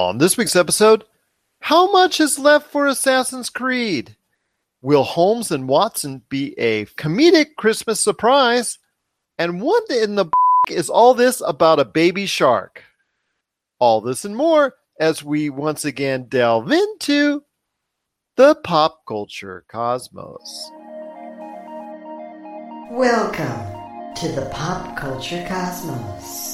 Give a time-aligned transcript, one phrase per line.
[0.00, 1.04] On this week's episode,
[1.60, 4.16] how much is left for Assassin's Creed?
[4.80, 8.78] Will Holmes and Watson be a comedic Christmas surprise?
[9.38, 10.30] And what in the
[10.70, 12.82] is all this about a baby shark?
[13.78, 17.44] All this and more as we once again delve into
[18.36, 20.70] the pop culture cosmos.
[22.90, 26.49] Welcome to the pop culture cosmos.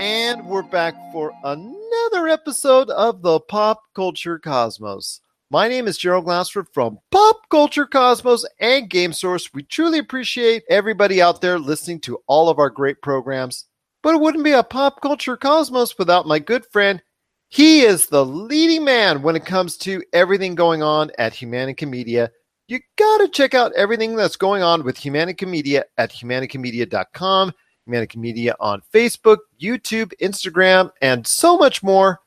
[0.00, 5.20] And we're back for another episode of the Pop Culture Cosmos.
[5.50, 9.52] My name is Gerald Glassford from Pop Culture Cosmos and Game Source.
[9.52, 13.66] We truly appreciate everybody out there listening to all of our great programs.
[14.02, 17.02] But it wouldn't be a Pop Culture Cosmos without my good friend.
[17.50, 22.30] He is the leading man when it comes to everything going on at Humanica Media.
[22.68, 27.52] You gotta check out everything that's going on with Humanica Media at humanicamedia.com.
[27.90, 32.20] Humanica Media on Facebook, YouTube, Instagram, and so much more.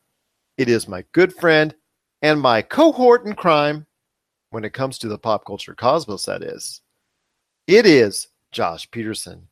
[0.57, 1.73] It is my good friend
[2.21, 3.85] and my cohort in crime
[4.49, 6.81] when it comes to the pop culture cosmos, that is.
[7.67, 9.47] It is Josh Peterson.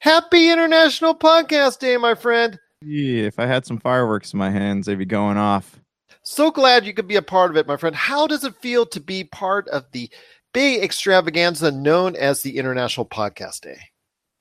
[0.00, 2.58] Happy International Podcast Day, my friend.
[2.82, 5.78] Yeah, if I had some fireworks in my hands, they'd be going off.
[6.22, 7.94] So glad you could be a part of it, my friend.
[7.94, 10.10] How does it feel to be part of the
[10.52, 13.78] big extravaganza known as the International Podcast Day?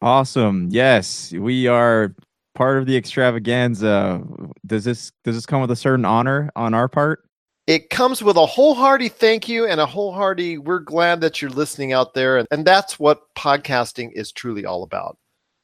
[0.01, 0.67] Awesome.
[0.69, 2.13] Yes, we are
[2.53, 4.23] part of the extravaganza.
[4.65, 7.23] Does this does this come with a certain honor on our part?
[7.65, 11.91] It comes with a wholehearted thank you and a wholehearted we're glad that you're listening
[11.91, 15.17] out there and, and that's what podcasting is truly all about.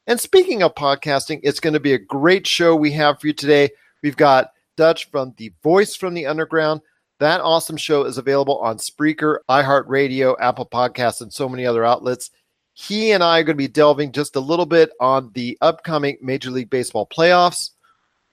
[0.05, 3.33] And speaking of podcasting, it's going to be a great show we have for you
[3.33, 3.69] today.
[4.01, 6.81] We've got Dutch from The Voice from the Underground.
[7.19, 12.31] That awesome show is available on Spreaker, iHeartRadio, Apple Podcasts, and so many other outlets.
[12.73, 16.17] He and I are going to be delving just a little bit on the upcoming
[16.21, 17.71] Major League Baseball playoffs.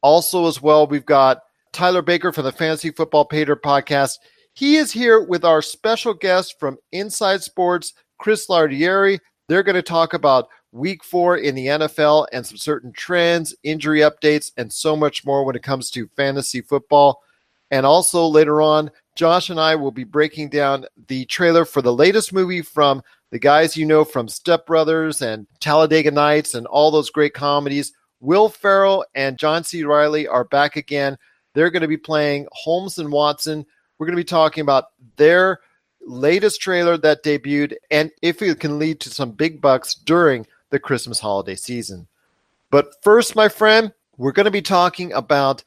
[0.02, 4.18] Also, as well, we've got Tyler Baker from the Fantasy Football Pater podcast.
[4.54, 9.18] He is here with our special guest from Inside Sports, Chris Lardieri.
[9.48, 14.00] They're going to talk about week four in the NFL and some certain trends, injury
[14.00, 17.20] updates, and so much more when it comes to fantasy football.
[17.70, 18.90] And also later on,
[19.20, 23.38] Josh and I will be breaking down the trailer for the latest movie from the
[23.38, 27.92] guys you know from Step Brothers and Talladega Nights and all those great comedies.
[28.20, 29.84] Will Ferrell and John C.
[29.84, 31.18] Reilly are back again.
[31.52, 33.66] They're going to be playing Holmes and Watson.
[33.98, 34.86] We're going to be talking about
[35.16, 35.60] their
[36.00, 40.78] latest trailer that debuted and if it can lead to some big bucks during the
[40.78, 42.08] Christmas holiday season.
[42.70, 45.62] But first, my friend, we're going to be talking about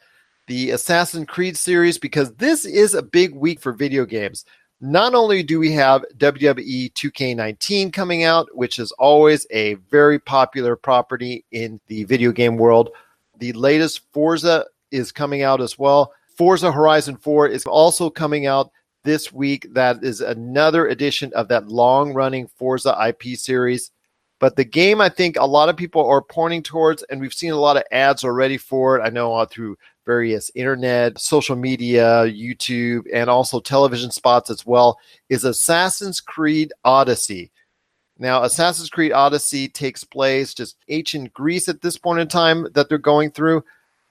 [0.48, 4.46] the Assassin's Creed series because this is a big week for video games.
[4.82, 10.76] Not only do we have WWE 2K19 coming out, which is always a very popular
[10.76, 12.90] property in the video game world,
[13.40, 16.14] the latest Forza is coming out as well.
[16.38, 18.72] Forza Horizon 4 is also coming out
[19.04, 19.68] this week.
[19.74, 23.92] That is another edition of that long running Forza IP series.
[24.40, 27.54] But the game, I think a lot of people are pointing towards, and we've seen
[27.54, 29.02] a lot of ads already for it.
[29.02, 35.00] I know uh, through various internet, social media, YouTube, and also television spots as well,
[35.30, 37.52] is Assassin's Creed Odyssey.
[38.20, 42.88] Now, Assassin's Creed Odyssey takes place just ancient Greece at this point in time that
[42.88, 43.64] they're going through.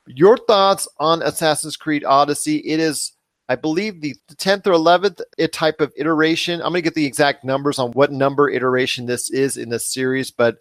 [0.07, 2.57] Your thoughts on Assassin's Creed Odyssey?
[2.59, 3.13] It is
[3.49, 6.63] I believe the 10th or 11th eh, type of iteration.
[6.63, 9.79] I'm going to get the exact numbers on what number iteration this is in the
[9.79, 10.57] series, but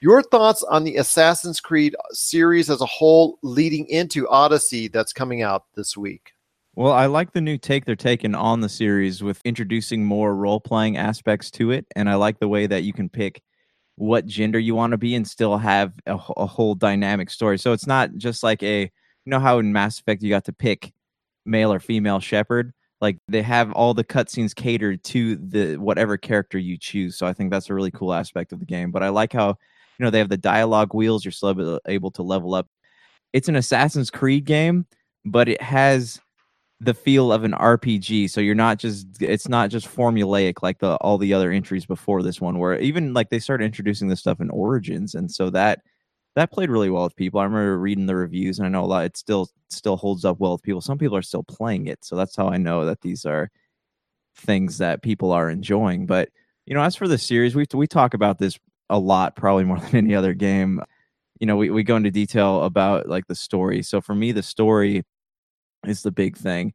[0.00, 5.42] your thoughts on the Assassin's Creed series as a whole leading into Odyssey that's coming
[5.42, 6.32] out this week?
[6.76, 10.58] Well, I like the new take they're taking on the series with introducing more role
[10.58, 11.86] playing aspects to it.
[11.94, 13.42] And I like the way that you can pick
[13.96, 17.58] what gender you want to be and still have a, a whole dynamic story.
[17.58, 18.90] So it's not just like a, you
[19.30, 20.92] know, how in Mass Effect you got to pick
[21.46, 22.72] male or female Shepard.
[23.00, 27.16] Like they have all the cutscenes catered to the whatever character you choose.
[27.16, 28.90] So I think that's a really cool aspect of the game.
[28.90, 29.58] But I like how
[29.98, 31.24] you know they have the dialogue wheels.
[31.24, 32.68] You're still able to level up.
[33.32, 34.86] It's an Assassin's Creed game,
[35.24, 36.20] but it has
[36.80, 38.30] the feel of an RPG.
[38.30, 42.22] So you're not just it's not just formulaic like the all the other entries before
[42.22, 42.58] this one.
[42.58, 45.80] Where even like they started introducing this stuff in Origins, and so that
[46.36, 47.40] that played really well with people.
[47.40, 49.04] I remember reading the reviews, and I know a lot.
[49.04, 50.80] It still still holds up well with people.
[50.80, 53.50] Some people are still playing it, so that's how I know that these are
[54.36, 56.06] things that people are enjoying.
[56.06, 56.30] But
[56.66, 58.58] you know, as for the series, we we talk about this
[58.90, 60.80] a lot, probably more than any other game.
[61.40, 63.82] You know, we we go into detail about like the story.
[63.82, 65.04] So for me, the story
[65.86, 66.72] is the big thing.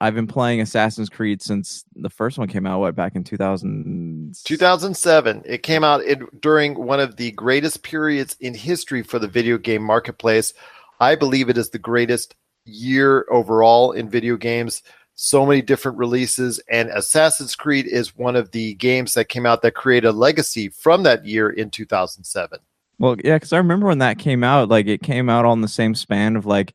[0.00, 2.80] I've been playing Assassin's Creed since the first one came out.
[2.80, 4.34] What back in 2000?
[4.44, 5.42] 2007.
[5.46, 9.56] It came out in, during one of the greatest periods in history for the video
[9.56, 10.52] game marketplace.
[11.00, 12.34] I believe it is the greatest
[12.64, 14.82] year overall in video games.
[15.16, 19.62] So many different releases, and Assassin's Creed is one of the games that came out
[19.62, 22.58] that created a legacy from that year in 2007.
[22.98, 25.68] Well, yeah, because I remember when that came out, like it came out on the
[25.68, 26.74] same span of like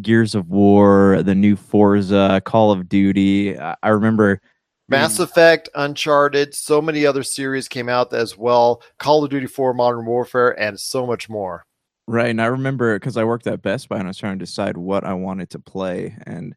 [0.00, 3.58] Gears of War, the new Forza, Call of Duty.
[3.58, 4.40] I, I remember
[4.88, 8.82] Mass Effect, Uncharted, so many other series came out as well.
[8.98, 11.64] Call of Duty 4, Modern Warfare, and so much more.
[12.08, 12.30] Right.
[12.30, 14.76] And I remember because I worked at Best Buy and I was trying to decide
[14.76, 16.56] what I wanted to play and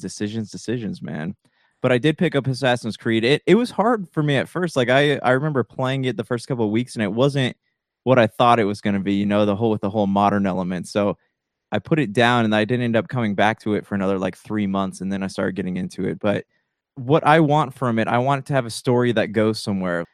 [0.00, 1.34] decisions, decisions, man.
[1.80, 3.24] But I did pick up Assassin's Creed.
[3.24, 4.76] It it was hard for me at first.
[4.76, 7.56] Like I I remember playing it the first couple of weeks and it wasn't
[8.04, 10.06] what I thought it was going to be, you know, the whole with the whole
[10.06, 10.88] modern element.
[10.88, 11.18] So
[11.72, 14.18] I put it down and I didn't end up coming back to it for another
[14.18, 16.18] like 3 months and then I started getting into it.
[16.18, 16.46] But
[16.96, 20.04] what I want from it, I want it to have a story that goes somewhere.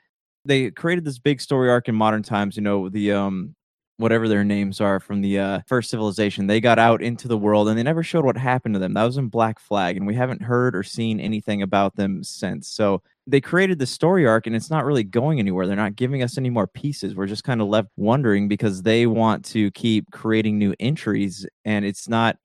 [0.44, 3.54] They created this big story arc in modern times, you know, the um
[3.96, 6.46] whatever their names are from the uh, first civilization.
[6.46, 8.94] They got out into the world and they never showed what happened to them.
[8.94, 12.68] That was in Black Flag, and we haven't heard or seen anything about them since.
[12.68, 15.66] So they created the story arc and it's not really going anywhere.
[15.66, 17.14] They're not giving us any more pieces.
[17.14, 21.84] We're just kind of left wondering because they want to keep creating new entries and
[21.84, 22.36] it's not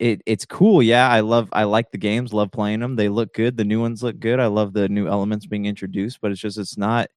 [0.00, 0.82] it it's cool.
[0.82, 2.96] Yeah, I love I like the games, love playing them.
[2.96, 3.56] They look good.
[3.56, 4.40] The new ones look good.
[4.40, 7.08] I love the new elements being introduced, but it's just it's not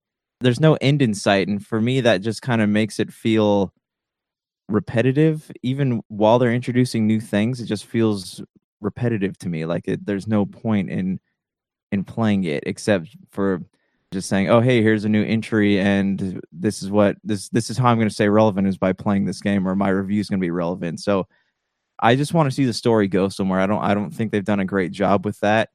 [0.41, 3.73] there's no end in sight and for me that just kind of makes it feel
[4.67, 5.51] repetitive.
[5.63, 8.41] Even while they're introducing new things it just feels
[8.81, 11.19] repetitive to me like it, there's no point in
[11.91, 13.61] in playing it except for
[14.11, 17.77] just saying oh hey here's a new entry and this is what this this is
[17.77, 20.29] how i'm going to stay relevant is by playing this game or my review is
[20.29, 20.99] going to be relevant.
[20.99, 21.27] So
[21.99, 23.59] i just want to see the story go somewhere.
[23.59, 25.69] I don't i don't think they've done a great job with that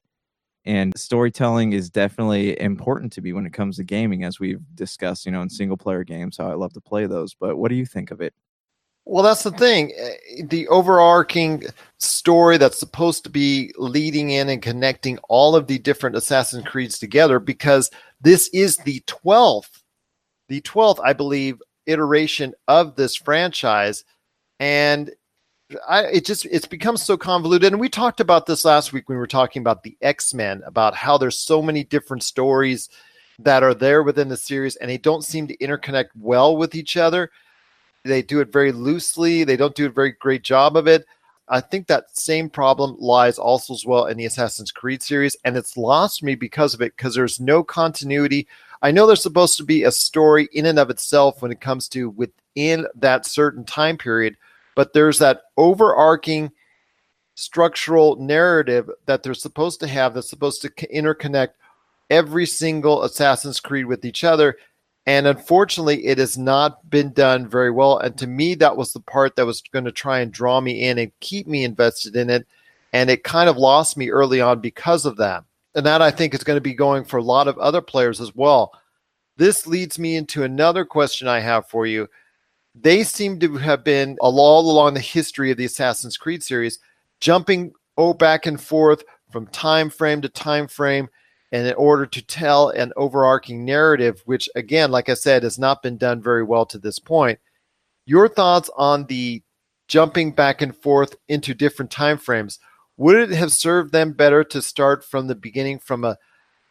[0.65, 5.25] and storytelling is definitely important to me when it comes to gaming as we've discussed
[5.25, 7.75] you know in single player games how i love to play those but what do
[7.75, 8.33] you think of it?
[9.05, 11.63] Well that's the thing eh, the overarching
[11.97, 16.99] story that's supposed to be leading in and connecting all of the different assassin's creeds
[16.99, 17.89] together because
[18.21, 19.81] this is the 12th
[20.49, 24.03] the 12th i believe iteration of this franchise
[24.59, 25.11] and
[25.87, 27.71] I, it just it's become so convoluted.
[27.71, 30.95] And we talked about this last week when we were talking about the x-men about
[30.95, 32.89] how there's so many different stories
[33.39, 36.97] that are there within the series and they don't seem to interconnect well with each
[36.97, 37.31] other.
[38.03, 39.43] They do it very loosely.
[39.43, 41.05] They don't do a very great job of it.
[41.47, 45.57] I think that same problem lies also as well in the assassin's creed series and
[45.57, 48.47] it's lost me because of it because there's no continuity.
[48.81, 51.87] I know there's supposed to be a story in and of itself when it comes
[51.89, 54.37] to within that certain time period
[54.75, 56.51] but there's that overarching
[57.35, 61.49] structural narrative that they're supposed to have that's supposed to interconnect
[62.09, 64.57] every single Assassin's Creed with each other.
[65.05, 67.97] And unfortunately, it has not been done very well.
[67.97, 70.83] And to me, that was the part that was going to try and draw me
[70.87, 72.45] in and keep me invested in it.
[72.93, 75.43] And it kind of lost me early on because of that.
[75.73, 78.19] And that I think is going to be going for a lot of other players
[78.21, 78.73] as well.
[79.37, 82.09] This leads me into another question I have for you
[82.75, 86.79] they seem to have been all along the history of the Assassin's Creed series,
[87.19, 91.09] jumping oh back and forth from time frame to time frame,
[91.51, 95.83] and in order to tell an overarching narrative, which again, like I said, has not
[95.83, 97.39] been done very well to this point.
[98.05, 99.43] Your thoughts on the
[99.91, 102.59] jumping back and forth into different time frames?
[102.95, 106.17] Would it have served them better to start from the beginning from a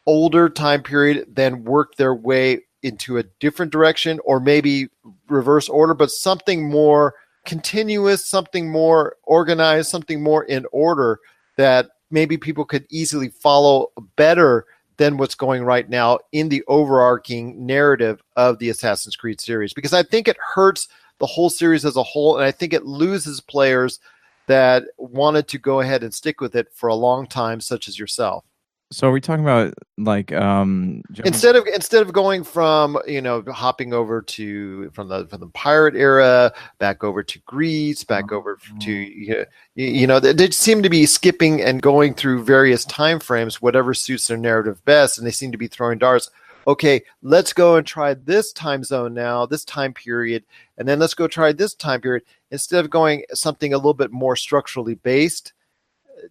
[0.06, 4.88] older time period, then work their way into a different direction or maybe
[5.28, 11.18] reverse order, but something more continuous, something more organized, something more in order
[11.56, 17.64] that maybe people could easily follow better than what's going right now in the overarching
[17.64, 19.72] narrative of the Assassin's Creed series.
[19.72, 22.84] Because I think it hurts the whole series as a whole, and I think it
[22.84, 23.98] loses players
[24.46, 27.98] that wanted to go ahead and stick with it for a long time, such as
[27.98, 28.44] yourself.
[28.92, 33.42] So are we talking about like um instead of instead of going from you know
[33.46, 38.58] hopping over to from the from the pirate era back over to Greece back over
[38.80, 39.44] to you know,
[39.76, 43.94] you know they, they seem to be skipping and going through various time frames whatever
[43.94, 46.28] suits their narrative best and they seem to be throwing darts.
[46.66, 50.44] Okay let's go and try this time zone now this time period
[50.78, 52.24] and then let's go try this time period.
[52.50, 55.52] Instead of going something a little bit more structurally based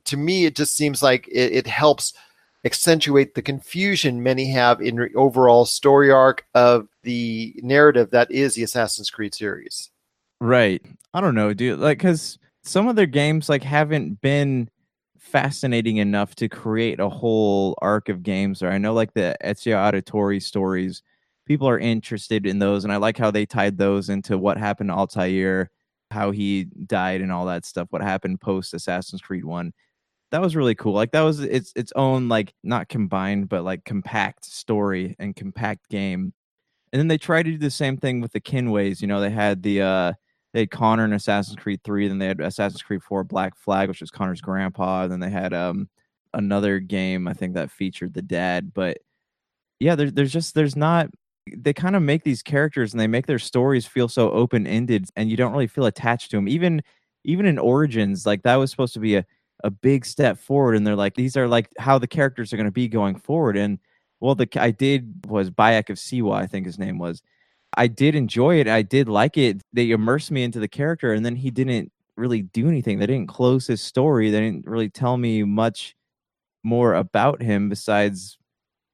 [0.03, 2.13] to me it just seems like it, it helps
[2.65, 8.55] accentuate the confusion many have in the overall story arc of the narrative that is
[8.55, 9.91] the Assassin's Creed series.
[10.41, 10.85] Right.
[11.13, 11.79] I don't know, dude.
[11.79, 14.69] Like, because some of their games like haven't been
[15.17, 18.63] fascinating enough to create a whole arc of games.
[18.63, 21.03] Or I know like the Ezio Auditore stories,
[21.45, 24.89] people are interested in those, and I like how they tied those into what happened
[24.89, 25.69] to Altair
[26.11, 29.71] how he died and all that stuff, what happened post Assassin's Creed 1.
[30.31, 30.93] That was really cool.
[30.93, 35.89] Like that was its its own like not combined but like compact story and compact
[35.89, 36.33] game.
[36.93, 39.01] And then they tried to do the same thing with the Kenways.
[39.01, 40.13] You know, they had the uh
[40.53, 43.89] they had Connor in Assassin's Creed 3, then they had Assassin's Creed 4 Black Flag,
[43.89, 45.89] which was Connor's grandpa, and then they had um
[46.33, 48.99] another game I think that featured the dad, but
[49.79, 51.09] yeah, there's there's just there's not
[51.57, 55.05] they kind of make these characters and they make their stories feel so open ended
[55.15, 56.47] and you don't really feel attached to them.
[56.47, 56.81] Even
[57.25, 59.25] even in Origins, like that was supposed to be a
[59.63, 62.65] a big step forward and they're like these are like how the characters are going
[62.65, 63.79] to be going forward and
[64.19, 67.21] well the I did was Bayek of Siwa I think his name was.
[67.77, 69.61] I did enjoy it I did like it.
[69.73, 72.99] They immersed me into the character and then he didn't really do anything.
[72.99, 75.95] They didn't close his story they didn't really tell me much
[76.63, 78.37] more about him besides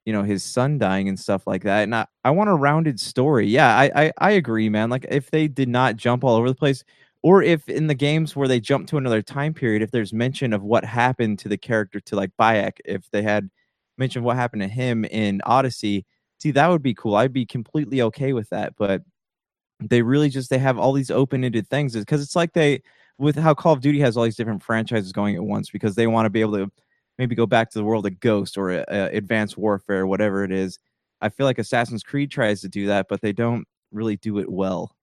[0.05, 2.99] you know his son dying and stuff like that and i, I want a rounded
[2.99, 3.47] story.
[3.47, 6.55] Yeah I, I i agree man like if they did not jump all over the
[6.55, 6.83] place
[7.25, 10.53] or if in the games where they jump to another time period if there's mention
[10.53, 13.49] of what happened to the character to like bayek if they had
[13.97, 16.05] mentioned what happened to him in odyssey
[16.39, 19.01] see that would be cool i'd be completely okay with that but
[19.79, 22.79] they really just they have all these open-ended things because it's like they
[23.17, 26.07] with how call of duty has all these different franchises going at once because they
[26.07, 26.71] want to be able to
[27.17, 30.77] maybe go back to the world of Ghost or uh, Advanced Warfare, whatever it is.
[31.21, 34.51] I feel like Assassin's Creed tries to do that, but they don't really do it
[34.51, 34.93] well.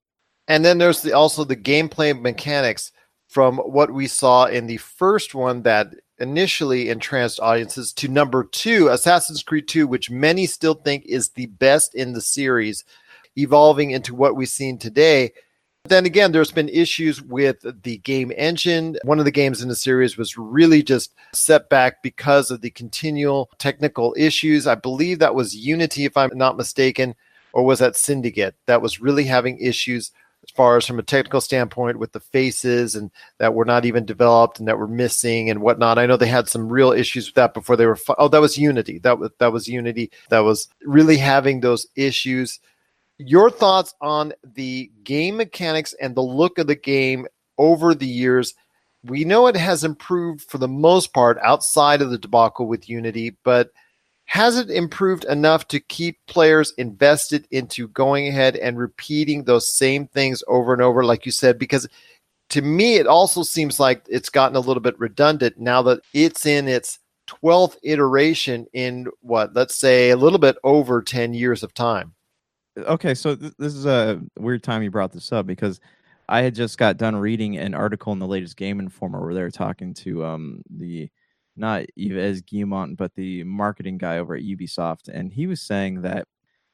[0.49, 2.93] And then there's the, also the gameplay mechanics
[3.29, 8.89] from what we saw in the first one that initially entranced audiences to number two,
[8.89, 12.85] Assassin's Creed 2, which many still think is the best in the series,
[13.37, 15.33] evolving into what we've seen today.
[15.83, 18.97] But Then again, there's been issues with the game engine.
[19.03, 22.71] One of the games in the series was really just set back because of the
[22.71, 24.67] continual technical issues.
[24.67, 27.17] I believe that was Unity, if I'm not mistaken,
[27.53, 30.13] or was that Syndicate that was really having issues
[30.45, 34.05] as far as from a technical standpoint with the faces and that were not even
[34.05, 35.99] developed and that were missing and whatnot.
[35.99, 37.99] I know they had some real issues with that before they were.
[38.19, 38.99] Oh, that was Unity.
[38.99, 40.11] That was that was Unity.
[40.31, 42.61] That was really having those issues
[43.19, 47.27] your thoughts on the game mechanics and the look of the game
[47.59, 48.55] over the years.
[49.05, 53.37] We know it has improved for the most part outside of the debacle with Unity,
[53.45, 53.71] but
[54.27, 60.07] has it improved enough to keep players invested into going ahead and repeating those same
[60.09, 61.59] things over and over, like you said?
[61.59, 61.89] Because
[62.51, 66.47] to me, it also seems like it's gotten a little bit redundant now that it's
[66.47, 66.99] in its
[67.29, 72.15] 12th iteration in what, let's say, a little bit over 10 years of time
[72.79, 75.81] okay, so th- this is a weird time you brought this up because
[76.29, 79.43] I had just got done reading an article in the latest Game Informer where they
[79.43, 81.09] were talking to um the
[81.57, 86.27] not Yves Guillemot, but the marketing guy over at Ubisoft, and he was saying that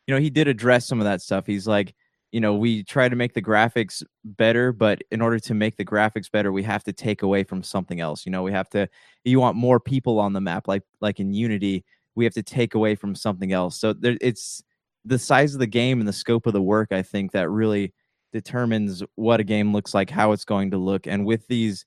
[0.07, 1.47] you know he did address some of that stuff.
[1.47, 1.95] He's like,
[2.33, 5.85] you know, we try to make the graphics better, but in order to make the
[5.85, 8.27] graphics better, we have to take away from something else.
[8.27, 8.89] You know, we have to.
[9.25, 12.75] You want more people on the map, like like in Unity, we have to take
[12.75, 13.79] away from something else.
[13.79, 14.63] So there, it's
[15.05, 17.95] the size of the game and the scope of the work, I think that really
[18.33, 21.07] determines what a game looks like, how it's going to look.
[21.07, 21.87] And with these,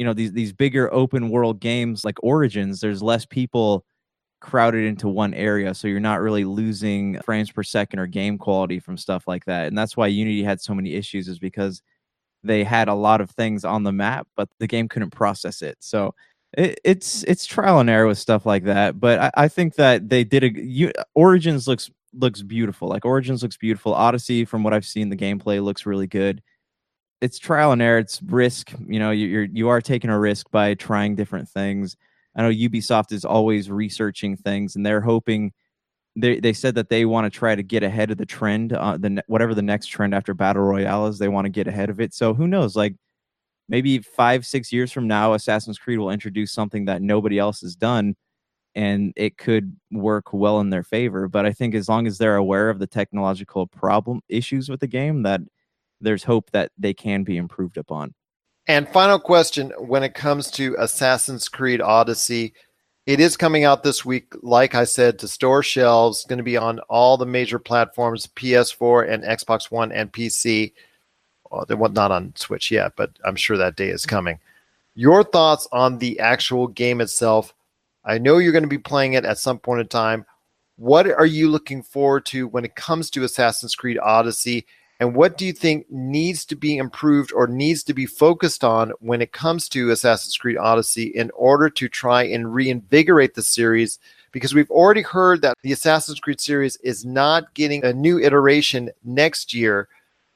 [0.00, 3.84] you know, these these bigger open world games like Origins, there's less people
[4.40, 8.80] crowded into one area, so you're not really losing frames per second or game quality
[8.80, 9.66] from stuff like that.
[9.66, 11.82] And that's why Unity had so many issues, is because
[12.42, 15.76] they had a lot of things on the map, but the game couldn't process it.
[15.80, 16.14] So
[16.56, 18.98] it, it's it's trial and error with stuff like that.
[18.98, 22.88] But I, I think that they did a you, Origins looks looks beautiful.
[22.88, 23.92] Like Origins looks beautiful.
[23.92, 26.42] Odyssey, from what I've seen, the gameplay looks really good.
[27.20, 27.98] It's trial and error.
[27.98, 28.72] It's risk.
[28.86, 31.96] You know, you're you are taking a risk by trying different things.
[32.36, 35.52] I know Ubisoft is always researching things, and they're hoping.
[36.16, 38.96] They they said that they want to try to get ahead of the trend, uh,
[38.98, 41.18] the whatever the next trend after battle royale is.
[41.18, 42.14] They want to get ahead of it.
[42.14, 42.76] So who knows?
[42.76, 42.96] Like
[43.68, 47.76] maybe five six years from now, Assassin's Creed will introduce something that nobody else has
[47.76, 48.16] done
[48.74, 51.28] and it could work well in their favor.
[51.28, 54.86] But I think as long as they're aware of the technological problem issues with the
[54.88, 55.40] game, that
[56.00, 58.14] there's hope that they can be improved upon.
[58.66, 62.54] And final question when it comes to Assassin's Creed Odyssey,
[63.06, 66.56] it is coming out this week, like I said, to store shelves, going to be
[66.56, 70.72] on all the major platforms PS4 and Xbox One and PC.
[71.66, 74.38] They're not on Switch yet, but I'm sure that day is coming.
[74.94, 77.54] Your thoughts on the actual game itself?
[78.04, 80.24] I know you're going to be playing it at some point in time.
[80.76, 84.66] What are you looking forward to when it comes to Assassin's Creed Odyssey?
[85.00, 88.92] And what do you think needs to be improved or needs to be focused on
[89.00, 93.98] when it comes to Assassin's Creed Odyssey in order to try and reinvigorate the series?
[94.30, 98.90] Because we've already heard that the Assassin's Creed series is not getting a new iteration
[99.02, 99.88] next year.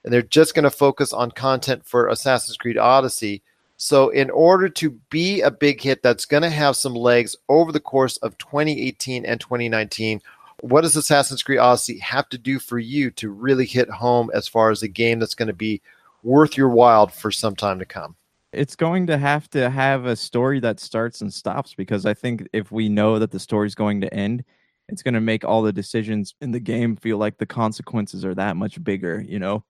[0.02, 3.42] and they're just going to focus on content for Assassin's Creed Odyssey.
[3.76, 7.72] So, in order to be a big hit that's going to have some legs over
[7.72, 10.20] the course of 2018 and 2019,
[10.64, 14.48] what does Assassin's Creed Odyssey have to do for you to really hit home as
[14.48, 15.82] far as a game that's going to be
[16.22, 18.16] worth your while for some time to come?
[18.50, 22.48] It's going to have to have a story that starts and stops because I think
[22.54, 24.42] if we know that the story's going to end,
[24.88, 28.34] it's going to make all the decisions in the game feel like the consequences are
[28.34, 29.64] that much bigger, you know?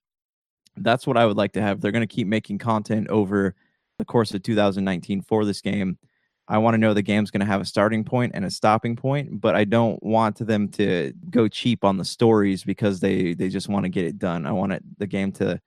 [0.76, 1.80] That's what I would like to have.
[1.80, 3.56] They're going to keep making content over
[3.98, 5.98] the course of 2019 for this game.
[6.46, 8.96] I want to know the game's going to have a starting point and a stopping
[8.96, 13.48] point, but I don't want them to go cheap on the stories because they they
[13.48, 14.44] just want to get it done.
[14.46, 15.60] I want it, the game to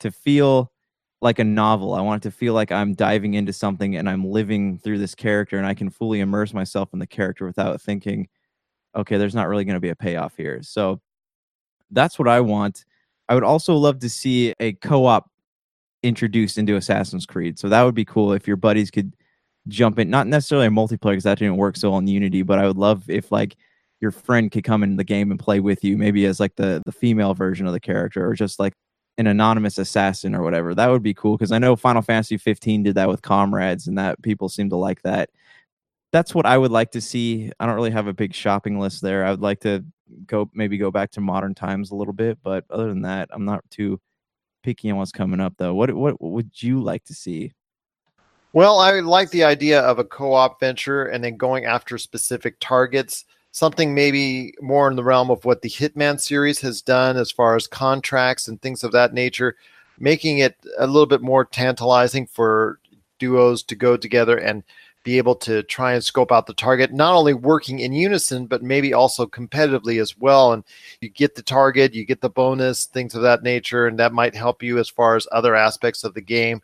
[0.00, 0.72] to feel
[1.22, 1.94] like a novel.
[1.94, 5.14] I want it to feel like I'm diving into something and I'm living through this
[5.14, 8.28] character and I can fully immerse myself in the character without thinking,
[8.96, 10.62] okay, there's not really going to be a payoff here.
[10.62, 11.00] So
[11.90, 12.84] that's what I want.
[13.28, 15.30] I would also love to see a co-op
[16.02, 17.58] introduced into Assassin's Creed.
[17.58, 19.14] So that would be cool if your buddies could
[19.68, 22.58] jump in, not necessarily a multiplayer because that didn't work so well on Unity, but
[22.58, 23.56] I would love if like
[24.00, 26.82] your friend could come in the game and play with you, maybe as like the
[26.86, 28.74] the female version of the character or just like
[29.18, 30.74] an anonymous assassin or whatever.
[30.74, 33.98] That would be cool because I know Final Fantasy 15 did that with comrades and
[33.98, 35.30] that people seem to like that.
[36.12, 37.52] That's what I would like to see.
[37.60, 39.24] I don't really have a big shopping list there.
[39.24, 39.84] I would like to
[40.26, 43.44] go maybe go back to modern times a little bit, but other than that, I'm
[43.44, 44.00] not too
[44.62, 45.74] picky on what's coming up though.
[45.74, 47.52] What, what would you like to see?
[48.52, 53.24] Well, I like the idea of a co-op venture and then going after specific targets.
[53.52, 57.54] Something maybe more in the realm of what the Hitman series has done as far
[57.54, 59.56] as contracts and things of that nature,
[60.00, 62.80] making it a little bit more tantalizing for
[63.20, 64.64] duos to go together and
[65.04, 68.62] be able to try and scope out the target, not only working in unison, but
[68.62, 70.52] maybe also competitively as well.
[70.52, 70.64] And
[71.00, 74.34] you get the target, you get the bonus, things of that nature, and that might
[74.34, 76.60] help you as far as other aspects of the game.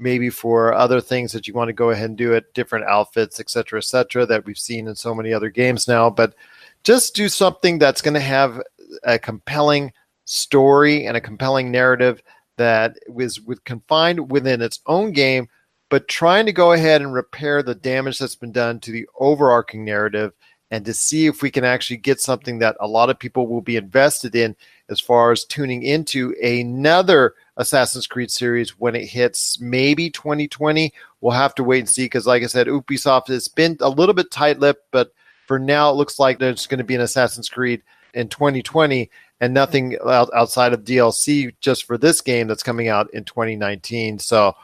[0.00, 3.38] Maybe for other things that you want to go ahead and do at different outfits,
[3.38, 6.08] et cetera, et cetera, that we've seen in so many other games now.
[6.10, 6.34] But
[6.82, 8.62] just do something that's going to have
[9.04, 9.92] a compelling
[10.24, 12.22] story and a compelling narrative
[12.56, 15.48] that was with confined within its own game
[15.90, 19.84] but trying to go ahead and repair the damage that's been done to the overarching
[19.84, 20.32] narrative
[20.70, 23.60] and to see if we can actually get something that a lot of people will
[23.60, 24.54] be invested in
[24.88, 30.92] as far as tuning into another Assassin's Creed series when it hits maybe 2020.
[31.20, 34.14] We'll have to wait and see because, like I said, Ubisoft has been a little
[34.14, 35.12] bit tight lipped, but
[35.46, 37.82] for now, it looks like there's going to be an Assassin's Creed
[38.14, 43.24] in 2020 and nothing outside of DLC just for this game that's coming out in
[43.24, 44.18] 2019.
[44.20, 44.54] So,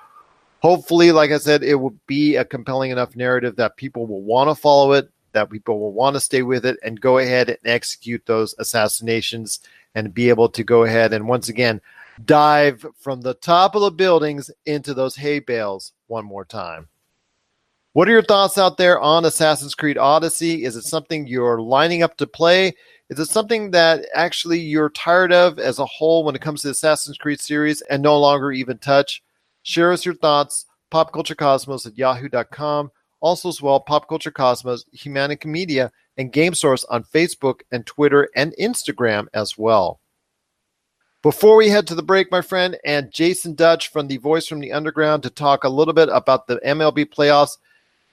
[0.60, 4.50] hopefully, like I said, it will be a compelling enough narrative that people will want
[4.50, 7.59] to follow it, that people will want to stay with it, and go ahead and
[7.64, 9.61] execute those assassinations
[9.94, 11.81] and be able to go ahead and once again
[12.25, 16.88] dive from the top of the buildings into those hay bales one more time.
[17.92, 20.64] What are your thoughts out there on Assassin's Creed Odyssey?
[20.64, 22.75] Is it something you're lining up to play?
[23.09, 26.68] Is it something that actually you're tired of as a whole when it comes to
[26.68, 29.22] the Assassin's Creed series and no longer even touch?
[29.62, 32.90] Share us your thoughts, popculturecosmos at yahoo.com.
[33.26, 38.28] Also, as well, Pop Culture Cosmos, Humanica Media, and Game Source on Facebook and Twitter
[38.36, 39.98] and Instagram as well.
[41.22, 44.60] Before we head to the break, my friend, and Jason Dutch from the Voice from
[44.60, 47.58] the Underground to talk a little bit about the MLB playoffs,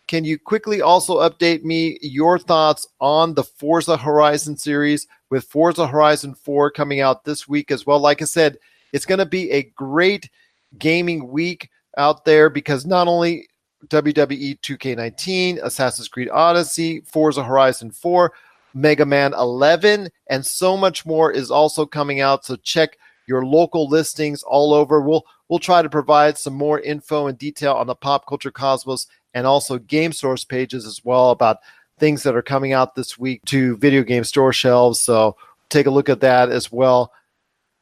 [0.08, 5.86] can you quickly also update me your thoughts on the Forza Horizon series with Forza
[5.86, 7.99] Horizon 4 coming out this week as well?
[7.99, 8.58] Like I said,
[8.91, 10.30] it's going to be a great–
[10.78, 13.47] gaming week out there because not only
[13.88, 18.32] WWE 2K19, Assassin's Creed Odyssey, Forza Horizon 4,
[18.74, 22.46] Mega Man 11, and so much more is also coming out.
[22.46, 25.02] So check your local listings all over.
[25.02, 29.08] We'll we'll try to provide some more info and detail on the Pop Culture Cosmos
[29.34, 31.58] and also Game Source pages as well about
[32.00, 35.00] things that are coming out this week to video game store shelves.
[35.00, 35.38] So
[35.69, 37.13] take a look at that as well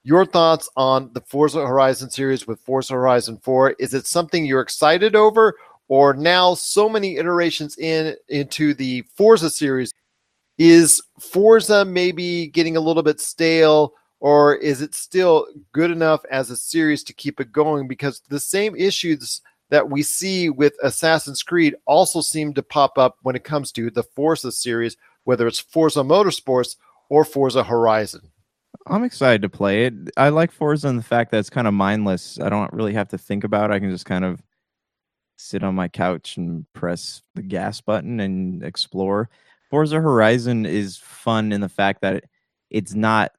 [0.03, 3.71] your thoughts on the Forza Horizon series with Forza Horizon 4.
[3.71, 5.55] Is it something you're excited over,
[5.91, 9.93] or now so many iterations in into the Forza series?
[10.57, 16.49] Is Forza maybe getting a little bit stale, or is it still good enough as
[16.49, 17.89] a series to keep it going?
[17.89, 23.17] Because the same issues that we see with Assassin's Creed also seem to pop up
[23.23, 26.77] when it comes to the Forza series, whether it's Forza Motorsports
[27.09, 28.31] or Forza Horizon.
[28.87, 29.93] I'm excited to play it.
[30.15, 32.39] I like Forza and the fact that it's kind of mindless.
[32.39, 33.73] I don't really have to think about it.
[33.73, 34.41] I can just kind of
[35.41, 39.29] sit on my couch and press the gas button and explore.
[39.69, 42.25] Forza Horizon is fun in the fact that
[42.69, 43.31] it's not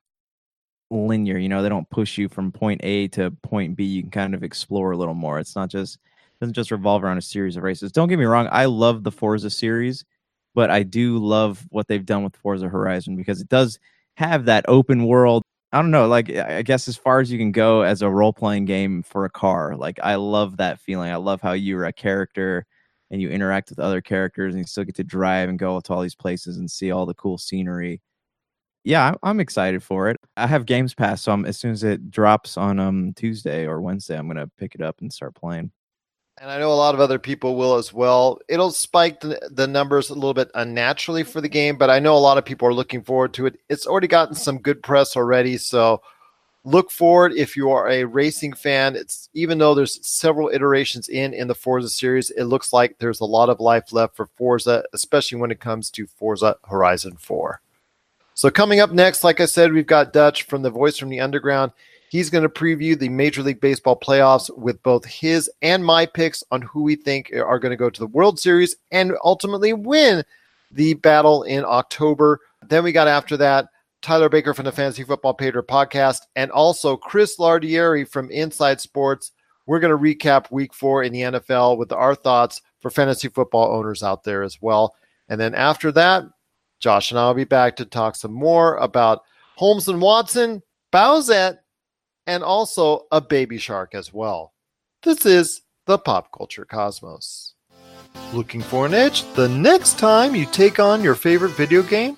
[0.90, 1.38] linear.
[1.38, 3.84] You know, they don't push you from point A to point B.
[3.84, 5.38] You can kind of explore a little more.
[5.38, 5.98] It's not just
[6.40, 7.92] doesn't just revolve around a series of races.
[7.92, 10.04] Don't get me wrong, I love the Forza series,
[10.54, 13.78] but I do love what they've done with Forza Horizon because it does
[14.16, 15.41] have that open world.
[15.72, 18.32] I don't know, like I guess as far as you can go as a role
[18.32, 19.74] playing game for a car.
[19.76, 21.10] Like I love that feeling.
[21.10, 22.66] I love how you're a character
[23.10, 25.92] and you interact with other characters and you still get to drive and go to
[25.94, 28.02] all these places and see all the cool scenery.
[28.84, 30.18] Yeah, I'm excited for it.
[30.36, 33.80] I have Games Pass, so I'm, as soon as it drops on um Tuesday or
[33.82, 35.72] Wednesday, I'm gonna pick it up and start playing.
[36.40, 38.40] And I know a lot of other people will as well.
[38.48, 42.16] It'll spike the, the numbers a little bit unnaturally for the game, but I know
[42.16, 43.60] a lot of people are looking forward to it.
[43.68, 46.02] It's already gotten some good press already, so
[46.64, 48.96] look forward if you are a racing fan.
[48.96, 53.20] It's even though there's several iterations in in the Forza series, it looks like there's
[53.20, 57.60] a lot of life left for Forza, especially when it comes to Forza Horizon 4.
[58.34, 61.20] So coming up next, like I said, we've got Dutch from the Voice from the
[61.20, 61.72] Underground.
[62.12, 66.44] He's going to preview the Major League Baseball playoffs with both his and my picks
[66.50, 70.22] on who we think are going to go to the World Series and ultimately win
[70.70, 72.40] the battle in October.
[72.68, 73.68] Then we got after that
[74.02, 79.32] Tyler Baker from the Fantasy Football Pater podcast and also Chris Lardieri from Inside Sports.
[79.64, 83.74] We're going to recap week four in the NFL with our thoughts for fantasy football
[83.74, 84.94] owners out there as well.
[85.30, 86.24] And then after that,
[86.78, 89.22] Josh and I will be back to talk some more about
[89.56, 91.60] Holmes and Watson, Bowsette,
[92.26, 94.52] and also a baby shark as well.
[95.02, 97.54] This is the Pop Culture Cosmos.
[98.32, 102.16] Looking for an edge the next time you take on your favorite video game?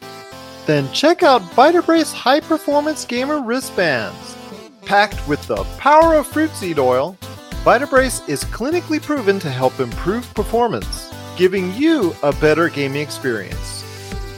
[0.67, 4.37] Then check out Vitabrace High Performance Gamer Wristbands.
[4.83, 7.17] Packed with the power of fruit seed oil,
[7.65, 13.84] Vitabrace is clinically proven to help improve performance, giving you a better gaming experience.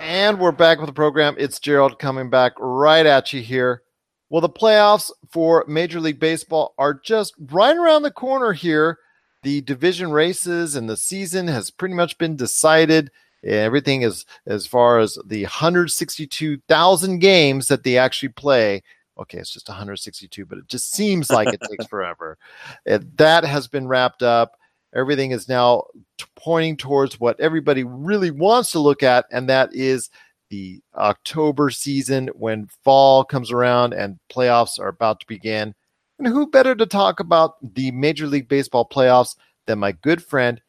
[0.00, 1.34] And we're back with the program.
[1.36, 3.82] It's Gerald coming back right at you here.
[4.30, 8.98] Well, the playoffs for Major League Baseball are just right around the corner here.
[9.42, 13.10] The division races and the season has pretty much been decided.
[13.44, 18.82] Everything is as far as the 162,000 games that they actually play.
[19.18, 22.38] Okay, it's just 162, but it just seems like it takes forever.
[22.86, 24.58] that has been wrapped up.
[24.94, 25.84] Everything is now
[26.18, 30.08] t- pointing towards what everybody really wants to look at, and that is
[30.50, 35.74] the October season when fall comes around and playoffs are about to begin.
[36.18, 39.34] And who better to talk about the Major League Baseball playoffs
[39.66, 40.60] than my good friend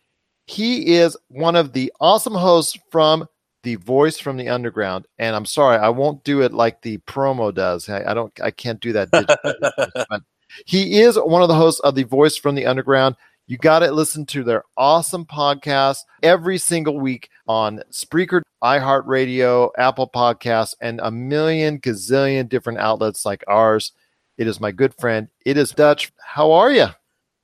[0.46, 3.28] he is one of the awesome hosts from
[3.64, 7.54] the voice from the underground and i'm sorry i won't do it like the promo
[7.54, 9.10] does i, I don't i can't do that
[10.10, 10.22] but
[10.66, 13.16] he is one of the hosts of the voice from the underground
[13.48, 20.10] you got to listen to their awesome podcast every single week on Spreaker, iHeartRadio, Apple
[20.10, 23.92] Podcasts, and a million gazillion different outlets like ours.
[24.40, 25.28] It is my good friend.
[25.46, 26.12] It is Dutch.
[26.20, 26.88] How are you?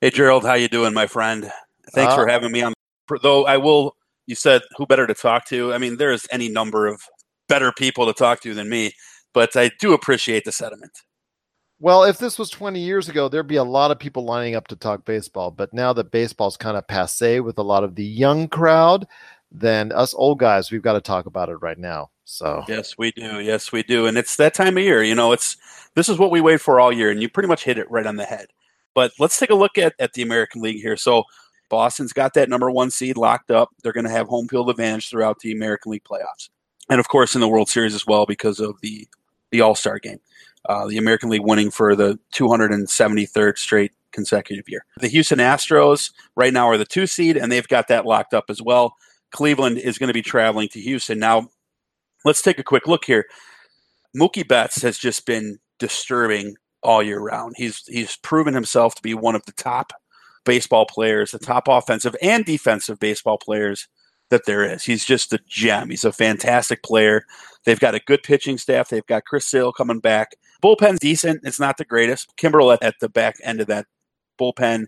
[0.00, 1.48] Hey Gerald, how you doing, my friend?
[1.92, 2.74] Thanks uh, for having me on
[3.18, 3.96] though I will.
[4.26, 5.74] You said who better to talk to?
[5.74, 7.02] I mean, there's any number of
[7.48, 8.92] better people to talk to than me,
[9.34, 10.92] but I do appreciate the sentiment.
[11.80, 14.68] Well, if this was 20 years ago, there'd be a lot of people lining up
[14.68, 15.50] to talk baseball.
[15.50, 19.08] But now that baseball's kind of passe with a lot of the young crowd,
[19.50, 22.10] then us old guys, we've got to talk about it right now.
[22.24, 23.40] So yes, we do.
[23.40, 24.06] Yes, we do.
[24.06, 25.02] And it's that time of year.
[25.02, 25.56] You know, it's
[25.96, 28.06] this is what we wait for all year, and you pretty much hit it right
[28.06, 28.46] on the head.
[28.94, 30.96] But let's take a look at at the American League here.
[30.96, 31.24] So
[31.72, 33.70] Boston's got that number one seed locked up.
[33.82, 36.50] They're going to have home field advantage throughout the American League playoffs,
[36.90, 39.08] and of course in the World Series as well because of the
[39.50, 40.20] the All Star game.
[40.68, 44.84] Uh, the American League winning for the 273rd straight consecutive year.
[44.98, 48.44] The Houston Astros right now are the two seed, and they've got that locked up
[48.50, 48.94] as well.
[49.30, 51.18] Cleveland is going to be traveling to Houston.
[51.18, 51.48] Now,
[52.26, 53.24] let's take a quick look here.
[54.14, 57.54] Mookie Betts has just been disturbing all year round.
[57.56, 59.94] He's he's proven himself to be one of the top
[60.44, 63.88] baseball players, the top offensive and defensive baseball players
[64.30, 64.84] that there is.
[64.84, 65.90] He's just a gem.
[65.90, 67.24] He's a fantastic player.
[67.64, 68.88] They've got a good pitching staff.
[68.88, 70.32] They've got Chris Sale coming back.
[70.62, 71.40] bullpen's decent.
[71.44, 72.34] It's not the greatest.
[72.36, 73.86] Kimbrel at, at the back end of that
[74.40, 74.86] bullpen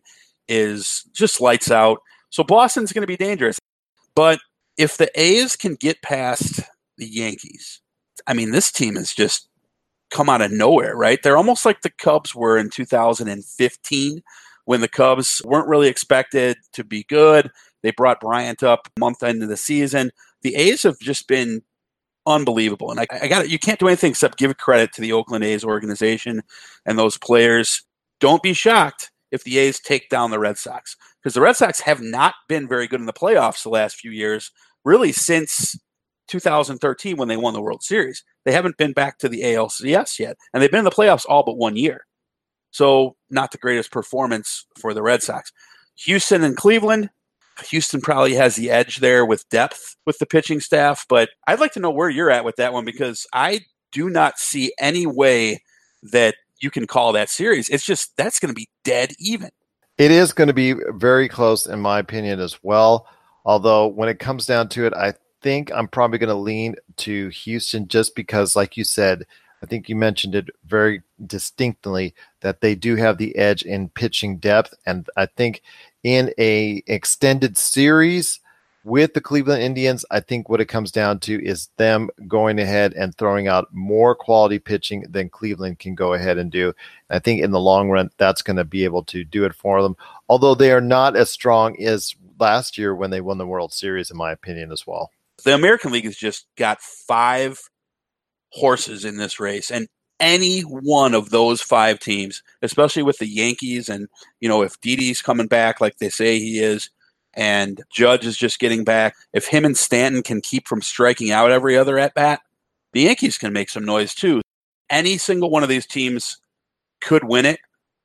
[0.48, 1.98] is just lights out.
[2.30, 3.58] So Boston's going to be dangerous.
[4.16, 4.40] But
[4.76, 6.60] if the A's can get past
[6.96, 7.80] the Yankees,
[8.26, 9.48] I mean, this team has just
[10.10, 11.18] come out of nowhere, right?
[11.22, 14.22] They're almost like the Cubs were in 2015
[14.64, 17.50] when the Cubs weren't really expected to be good.
[17.82, 20.10] They brought Bryant up month into the season.
[20.42, 21.62] The A's have just been
[22.26, 22.90] unbelievable.
[22.90, 23.48] And I, I got.
[23.48, 26.42] You can't do anything except give credit to the Oakland A's organization
[26.86, 27.82] and those players.
[28.20, 31.80] Don't be shocked if the A's take down the Red Sox because the Red Sox
[31.80, 34.50] have not been very good in the playoffs the last few years,
[34.84, 35.76] really since
[36.28, 38.24] 2013 when they won the World Series.
[38.44, 41.42] They haven't been back to the ALCS yet, and they've been in the playoffs all
[41.42, 42.06] but one year.
[42.74, 45.52] So, not the greatest performance for the Red Sox.
[45.94, 47.08] Houston and Cleveland,
[47.68, 51.70] Houston probably has the edge there with depth with the pitching staff, but I'd like
[51.74, 53.60] to know where you're at with that one because I
[53.92, 55.62] do not see any way
[56.02, 57.68] that you can call that series.
[57.68, 59.50] It's just that's going to be dead even.
[59.96, 63.06] It is going to be very close, in my opinion, as well.
[63.44, 67.28] Although, when it comes down to it, I think I'm probably going to lean to
[67.28, 69.26] Houston just because, like you said,
[69.64, 74.36] I think you mentioned it very distinctly that they do have the edge in pitching
[74.36, 75.62] depth, and I think
[76.02, 78.40] in a extended series
[78.84, 82.92] with the Cleveland Indians, I think what it comes down to is them going ahead
[82.92, 86.74] and throwing out more quality pitching than Cleveland can go ahead and do.
[87.08, 89.82] I think in the long run, that's going to be able to do it for
[89.82, 89.96] them.
[90.28, 94.10] Although they are not as strong as last year when they won the World Series,
[94.10, 95.10] in my opinion, as well.
[95.42, 97.58] The American League has just got five
[98.54, 99.88] horses in this race, and
[100.20, 104.08] any one of those five teams, especially with the Yankees, and
[104.40, 106.90] you know if Didi's coming back like they say he is,
[107.34, 111.50] and Judge is just getting back, if him and Stanton can keep from striking out
[111.50, 112.40] every other at bat,
[112.92, 114.40] the Yankees can make some noise too.
[114.88, 116.38] Any single one of these teams
[117.00, 117.58] could win it.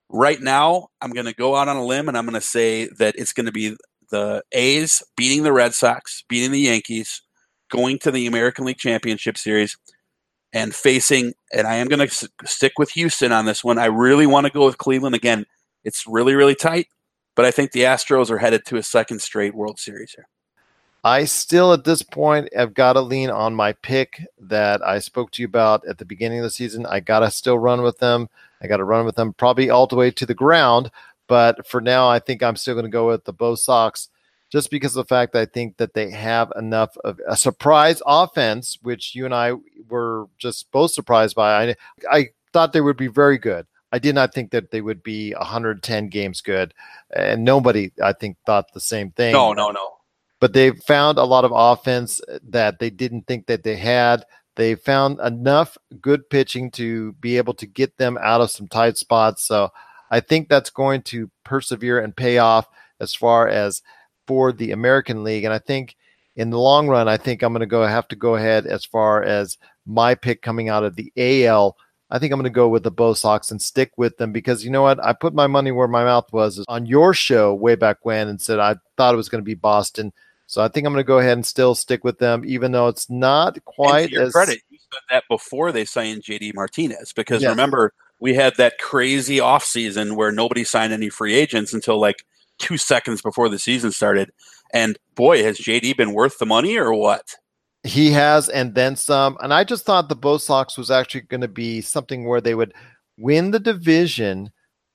[0.10, 2.88] Right now, I'm going to go out on a limb and I'm going to say
[2.98, 3.76] that it's going to be
[4.10, 7.22] the A's beating the Red Sox, beating the Yankees,
[7.70, 9.78] going to the American League Championship Series,
[10.54, 13.78] and facing, and I am going to s- stick with Houston on this one.
[13.78, 15.16] I really want to go with Cleveland.
[15.16, 15.46] Again,
[15.84, 16.88] it's really, really tight,
[17.36, 20.28] but I think the Astros are headed to a second straight World Series here.
[21.04, 25.32] I still, at this point, have got to lean on my pick that I spoke
[25.32, 26.86] to you about at the beginning of the season.
[26.86, 28.28] I got to still run with them.
[28.62, 30.92] I got to run with them probably all the way to the ground.
[31.28, 34.10] But for now, I think I'm still going to go with the Bo Sox
[34.50, 38.02] just because of the fact that I think that they have enough of a surprise
[38.06, 39.54] offense, which you and I
[39.88, 41.70] were just both surprised by.
[41.70, 41.76] I,
[42.12, 43.68] I thought they would be very good.
[43.92, 46.74] I did not think that they would be 110 games good,
[47.12, 49.34] and nobody, I think, thought the same thing.
[49.34, 49.98] No, no, no.
[50.40, 54.24] But they found a lot of offense that they didn't think that they had.
[54.56, 58.98] They found enough good pitching to be able to get them out of some tight
[58.98, 59.44] spots.
[59.44, 59.70] So
[60.12, 62.68] I think that's going to persevere and pay off
[63.00, 63.82] as far as
[64.30, 65.44] for the American League.
[65.44, 65.96] And I think
[66.36, 68.86] in the long run, I think I'm going to go have to go ahead as
[68.86, 71.76] far as my pick coming out of the AL.
[72.12, 74.64] I think I'm going to go with the Bo Sox and stick with them because
[74.64, 75.04] you know what?
[75.04, 78.40] I put my money where my mouth was on your show way back when and
[78.40, 80.14] said I thought it was going to be Boston.
[80.46, 82.88] So I think I'm going to go ahead and still stick with them, even though
[82.88, 84.60] it's not quite and to your as credit.
[84.70, 87.50] You said that before they signed JD Martinez because Yes.
[87.50, 92.24] remember we had that crazy offseason where nobody signed any free agents until like
[92.60, 94.32] two seconds before the season started.
[94.74, 97.36] And boy, has JD been worth the money or what?
[97.84, 99.38] He has, and then some.
[99.42, 102.54] And I just thought the Bo Sox was actually going to be something where they
[102.54, 102.74] would
[103.18, 104.52] win the division,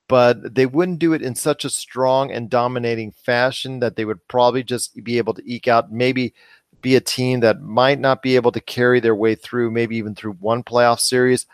[0.09, 4.27] but they wouldn't do it in such a strong and dominating fashion that they would
[4.29, 6.35] probably just be able to eke out maybe
[6.83, 10.14] be a team that might not be able to carry their way through, maybe even
[10.14, 11.46] through one playoff series.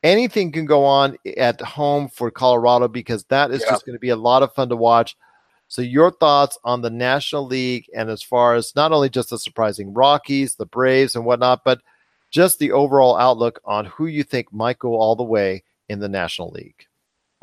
[0.04, 3.72] anything can go on at home for Colorado because that is yeah.
[3.72, 5.18] just going to be a lot of fun to watch.
[5.70, 9.38] So, your thoughts on the National League and as far as not only just the
[9.38, 11.82] surprising Rockies, the Braves, and whatnot, but
[12.32, 16.10] just the overall outlook on who you think might go all the way in the
[16.10, 16.88] National League.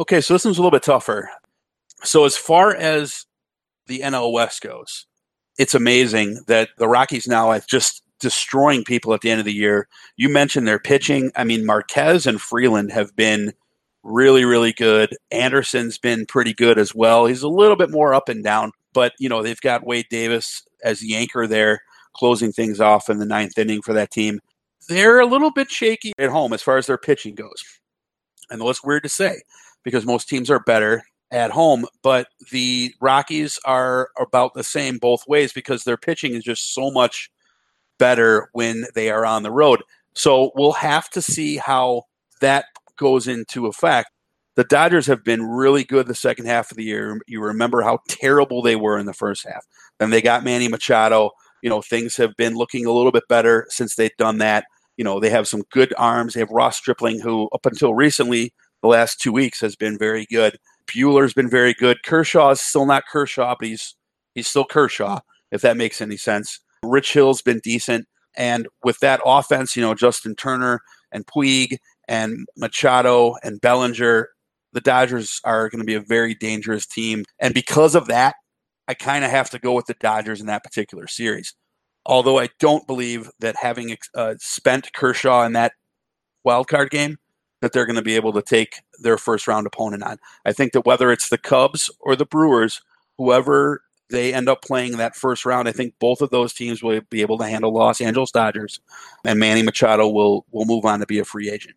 [0.01, 1.31] Okay, so this one's a little bit tougher.
[2.03, 3.27] So, as far as
[3.87, 5.07] the NL West goes,
[5.57, 9.55] it's amazing that the Rockies now are just destroying people at the end of the
[9.55, 9.87] year.
[10.17, 11.31] You mentioned their pitching.
[11.37, 13.53] I mean, Marquez and Freeland have been
[14.07, 15.17] really, really good.
[15.31, 17.27] Anderson's been pretty good as well.
[17.27, 20.63] He's a little bit more up and down, but you know they've got Wade Davis
[20.85, 21.81] as the anchor there,
[22.15, 24.41] closing things off in the ninth inning for that team.
[24.89, 27.63] They're a little bit shaky at home as far as their pitching goes,
[28.51, 29.43] and that's weird to say
[29.83, 35.27] because most teams are better at home, but the Rockies are about the same both
[35.27, 37.31] ways because their pitching is just so much
[37.99, 39.83] better when they are on the road.
[40.15, 42.05] So we'll have to see how
[42.41, 42.67] that
[42.97, 44.11] goes into effect.
[44.57, 47.21] The Dodgers have been really good the second half of the year.
[47.27, 49.65] You remember how terrible they were in the first half.
[49.99, 51.31] Then they got Manny Machado.
[51.63, 54.65] You know, things have been looking a little bit better since they've done that.
[54.97, 56.35] You know, they have some good arms.
[56.35, 60.27] They have Ross Stripling, who up until recently, the last two weeks, has been very
[60.27, 60.57] good.
[60.87, 62.03] Buehler's been very good.
[62.03, 63.95] Kershaw is still not Kershaw, but he's
[64.35, 66.61] he's still Kershaw, if that makes any sense.
[66.83, 68.07] Rich Hill's been decent.
[68.37, 70.81] And with that offense, you know, Justin Turner
[71.11, 74.29] and Puig and Machado and Bellinger,
[74.73, 77.25] the Dodgers are going to be a very dangerous team.
[77.39, 78.37] And because of that,
[78.89, 81.55] I kind of have to go with the Dodgers in that particular series.
[82.05, 85.73] Although I don't believe that having uh, spent Kershaw in that
[86.45, 87.19] wild card game,
[87.63, 90.19] that they're going to be able to take their first round opponent on.
[90.45, 92.83] I think that whether it's the Cubs or the Brewers,
[93.19, 97.01] whoever they end up playing that first round, I think both of those teams will
[97.11, 98.79] be able to handle Los Angeles Dodgers,
[99.25, 101.77] and Manny Machado will will move on to be a free agent.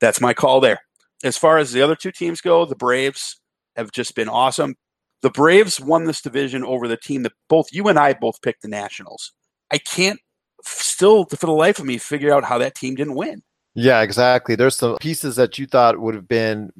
[0.00, 0.80] That's my call there.
[1.24, 3.40] As far as the other two teams go, the Braves
[3.76, 4.76] have just been awesome.
[5.22, 8.62] The Braves won this division over the team that both you and I both picked
[8.62, 9.32] the Nationals.
[9.72, 10.20] I can't
[10.64, 13.42] still, for the life of me, figure out how that team didn't win.
[13.74, 14.54] Yeah, exactly.
[14.54, 16.72] There's some pieces that you thought would have been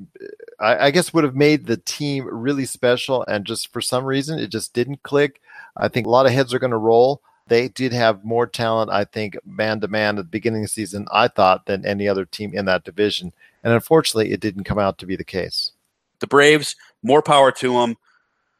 [0.61, 4.39] I, I guess would have made the team really special, and just for some reason
[4.39, 5.41] it just didn't click.
[5.77, 7.23] I think a lot of heads are going to roll.
[7.49, 10.73] They did have more talent, I think, man to man at the beginning of the
[10.73, 13.33] season, I thought, than any other team in that division.
[13.65, 15.73] And unfortunately, it didn't come out to be the case.
[16.21, 17.97] The Braves, more power to them.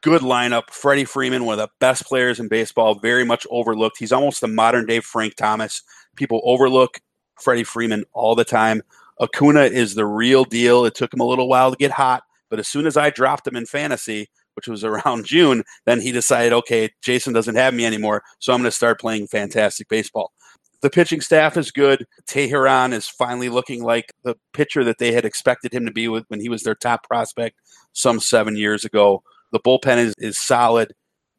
[0.01, 0.69] Good lineup.
[0.69, 3.97] Freddie Freeman, one of the best players in baseball, very much overlooked.
[3.99, 5.83] He's almost the modern day Frank Thomas.
[6.15, 6.99] People overlook
[7.39, 8.81] Freddie Freeman all the time.
[9.21, 10.85] Acuna is the real deal.
[10.85, 13.45] It took him a little while to get hot, but as soon as I dropped
[13.45, 17.85] him in fantasy, which was around June, then he decided, okay, Jason doesn't have me
[17.85, 20.33] anymore, so I'm going to start playing fantastic baseball.
[20.81, 22.05] The pitching staff is good.
[22.29, 26.25] Teheran is finally looking like the pitcher that they had expected him to be with
[26.27, 27.55] when he was their top prospect
[27.93, 29.23] some seven years ago.
[29.53, 30.91] The bullpen is, is solid.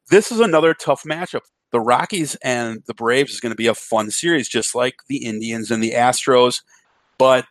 [0.08, 1.42] This is another tough matchup.
[1.72, 5.24] The Rockies and the Braves is going to be a fun series, just like the
[5.24, 6.62] Indians and the Astros.
[7.18, 7.44] But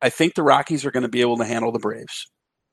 [0.00, 2.28] I think the Rockies are going to be able to handle the Braves.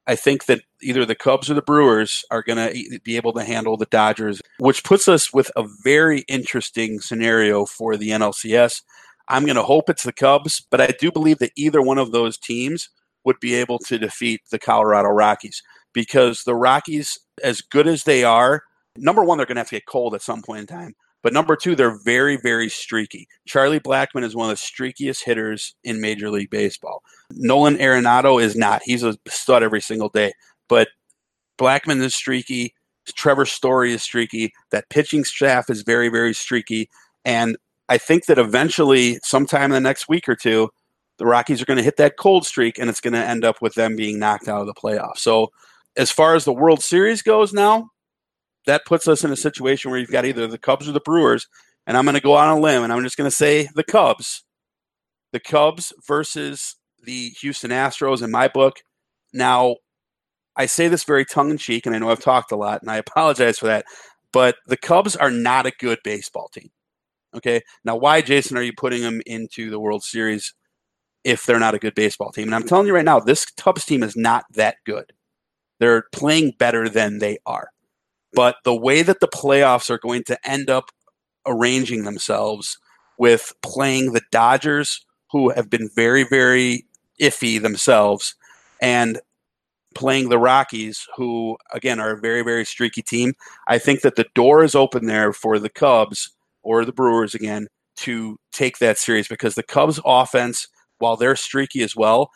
[0.08, 3.44] I think that either the Cubs or the Brewers are going to be able to
[3.44, 8.82] handle the Dodgers, which puts us with a very interesting scenario for the NLCS.
[9.28, 12.12] I'm going to hope it's the Cubs, but I do believe that either one of
[12.12, 12.90] those teams
[13.24, 15.64] would be able to defeat the Colorado Rockies
[15.94, 18.62] because the Rockies, as good as they are,
[18.98, 20.96] number one, they're going to have to get cold at some point in time.
[21.26, 23.28] But number two, they're very, very streaky.
[23.48, 27.02] Charlie Blackmon is one of the streakiest hitters in Major League Baseball.
[27.32, 28.84] Nolan Arenado is not.
[28.86, 30.34] He's a stud every single day.
[30.70, 30.90] But
[31.58, 32.76] Blackmon is streaky.
[33.16, 34.54] Trevor Story is streaky.
[34.70, 36.92] That pitching staff is very, very streaky.
[37.26, 37.58] And
[37.90, 40.70] I think that eventually, sometime in the next week or two,
[41.18, 43.64] the Rockies are going to hit that cold streak and it's going to end up
[43.64, 45.22] with them being knocked out of the playoffs.
[45.22, 45.48] So,
[45.98, 47.90] as far as the World Series goes now,
[48.66, 51.48] that puts us in a situation where you've got either the Cubs or the Brewers.
[51.88, 53.84] And I'm going to go on a limb and I'm just going to say the
[53.84, 54.44] Cubs.
[55.36, 58.78] the Cubs versus the Houston Astros in my book.
[59.34, 59.76] Now,
[60.56, 62.90] I say this very tongue in cheek, and I know I've talked a lot, and
[62.90, 63.84] I apologize for that,
[64.32, 66.70] but the Cubs are not a good baseball team.
[67.36, 67.64] Okay.
[67.84, 70.54] Now, why, Jason, are you putting them into the World Series
[71.26, 72.48] if they're not a good baseball team?
[72.48, 75.12] And I'm telling you right now, this Cubs team is not that good.
[75.82, 77.72] They're playing better than they are.
[78.36, 80.92] But the way that the playoffs are going to end up
[81.46, 82.78] arranging themselves
[83.18, 86.86] with playing the Dodgers, who have been very, very
[87.20, 88.36] iffy themselves,
[88.82, 89.20] and
[89.94, 93.34] playing the Rockies, who again are a very, very streaky team.
[93.68, 96.30] I think that the door is open there for the Cubs
[96.62, 97.68] or the Brewers again
[97.98, 100.68] to take that series because the Cubs offense,
[100.98, 102.30] while they're streaky as well,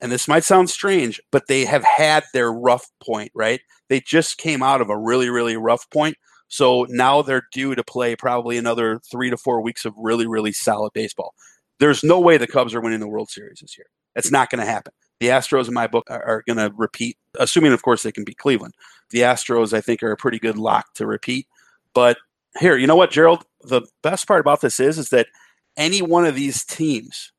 [0.00, 3.60] and this might sound strange, but they have had their rough point, right?
[3.88, 6.16] They just came out of a really, really rough point.
[6.48, 10.52] So now they're due to play probably another three to four weeks of really, really
[10.52, 11.34] solid baseball.
[11.78, 13.86] There's no way the Cubs are winning the World Series this year.
[14.16, 14.92] It's not going to happen.
[15.20, 18.24] The Astros, in my book, are, are going to repeat, assuming, of course, they can
[18.24, 18.74] beat Cleveland.
[19.10, 21.46] The Astros, I think, are a pretty good lock to repeat.
[21.94, 22.16] But
[22.58, 23.44] here, you know what, Gerald?
[23.62, 25.28] The best part about this is, is that
[25.76, 27.32] any one of these teams,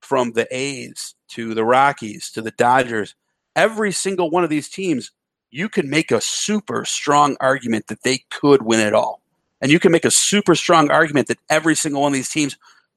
[0.00, 3.14] from the A's to the Rockies to the Dodgers,
[3.56, 5.12] every single one of these teams,
[5.50, 9.20] you can make a super strong argument that they could win it all.
[9.60, 12.56] And you can make a super strong argument that every single one of these teams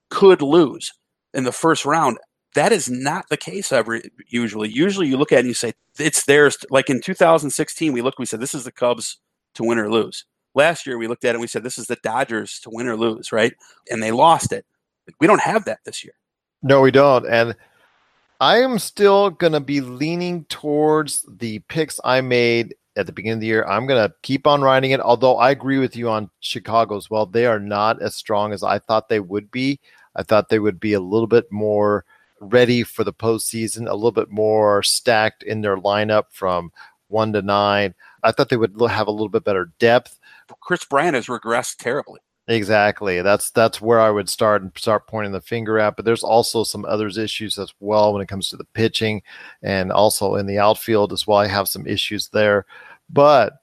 [0.09, 0.91] could lose
[1.34, 2.17] in the first round.
[2.53, 4.69] That is not the case every usually.
[4.69, 6.57] Usually you look at it and you say it's theirs.
[6.69, 9.17] Like in 2016, we looked, we said this is the Cubs
[9.55, 10.25] to win or lose.
[10.53, 12.88] Last year we looked at it and we said this is the Dodgers to win
[12.88, 13.53] or lose, right?
[13.89, 14.65] And they lost it.
[15.19, 16.13] We don't have that this year.
[16.61, 17.25] No, we don't.
[17.25, 17.55] And
[18.42, 23.38] I am still going to be leaning towards the picks I made at the beginning
[23.38, 23.64] of the year.
[23.66, 27.08] I'm going to keep on riding it, although I agree with you on Chicago as
[27.08, 27.28] well.
[27.28, 29.80] They are not as strong as I thought they would be.
[30.16, 32.04] I thought they would be a little bit more
[32.39, 36.72] ready for the postseason, a little bit more stacked in their lineup from
[37.10, 37.94] one to nine.
[38.24, 40.20] I thought they would have a little bit better depth.
[40.62, 42.22] Kris Bryant has regressed terribly.
[42.52, 43.22] Exactly.
[43.22, 45.95] That's that's where I would start and start pointing the finger at.
[45.95, 49.22] But there's also some others issues as well when it comes to the pitching
[49.64, 51.38] and also in the outfield as well.
[51.38, 52.66] I have some issues there.
[53.10, 53.54] But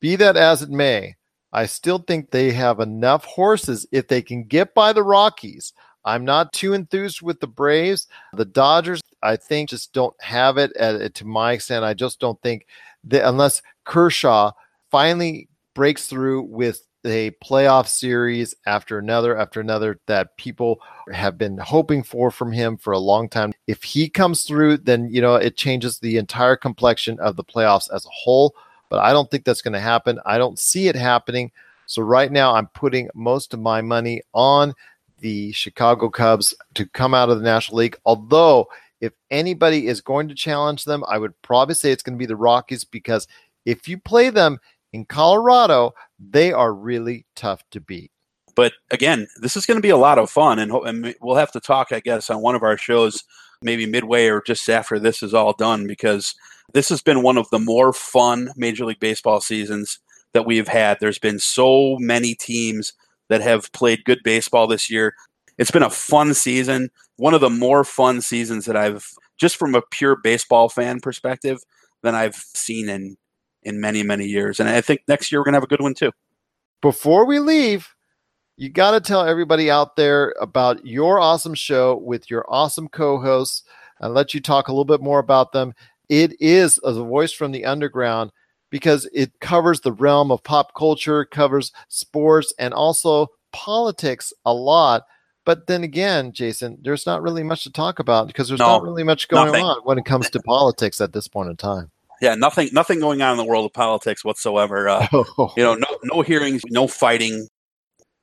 [0.00, 1.16] be that as it may,
[1.52, 5.72] I still think they have enough horses if they can get by the Rockies.
[6.04, 8.06] I'm not too enthused with the Braves.
[8.34, 11.84] The Dodgers, I think, just don't have it at, to my extent.
[11.84, 12.66] I just don't think
[13.04, 14.52] that unless Kershaw
[14.92, 20.80] finally breaks through with a playoff series after another after another that people
[21.12, 23.52] have been hoping for from him for a long time.
[23.66, 27.92] If he comes through, then you know it changes the entire complexion of the playoffs
[27.94, 28.54] as a whole.
[28.88, 30.20] But I don't think that's going to happen.
[30.24, 31.50] I don't see it happening.
[31.86, 34.74] So right now, I'm putting most of my money on
[35.20, 37.96] the Chicago Cubs to come out of the National League.
[38.04, 38.68] Although,
[39.00, 42.26] if anybody is going to challenge them, I would probably say it's going to be
[42.26, 43.28] the Rockies because
[43.64, 44.58] if you play them
[44.92, 48.10] in Colorado, they are really tough to beat.
[48.54, 51.52] But again, this is going to be a lot of fun, and, and we'll have
[51.52, 53.22] to talk, I guess, on one of our shows,
[53.62, 56.34] maybe midway or just after this is all done, because
[56.72, 59.98] this has been one of the more fun Major League Baseball seasons
[60.32, 60.98] that we've had.
[61.00, 62.94] There's been so many teams
[63.28, 65.14] that have played good baseball this year.
[65.58, 69.06] It's been a fun season, one of the more fun seasons that I've
[69.38, 71.58] just from a pure baseball fan perspective
[72.02, 73.16] than I've seen in
[73.66, 74.60] in many, many years.
[74.60, 76.12] And I think next year we're going to have a good one too.
[76.80, 77.88] Before we leave,
[78.56, 83.18] you got to tell everybody out there about your awesome show with your awesome co
[83.20, 83.64] hosts
[84.00, 85.74] and let you talk a little bit more about them.
[86.08, 88.30] It is a voice from the underground
[88.70, 95.02] because it covers the realm of pop culture, covers sports, and also politics a lot.
[95.44, 98.82] But then again, Jason, there's not really much to talk about because there's no, not
[98.82, 99.64] really much going nothing.
[99.64, 101.90] on when it comes to politics at this point in time
[102.20, 104.88] yeah, nothing, nothing going on in the world of politics whatsoever.
[104.88, 105.52] Uh, oh.
[105.56, 107.48] You know, no, no hearings, no fighting.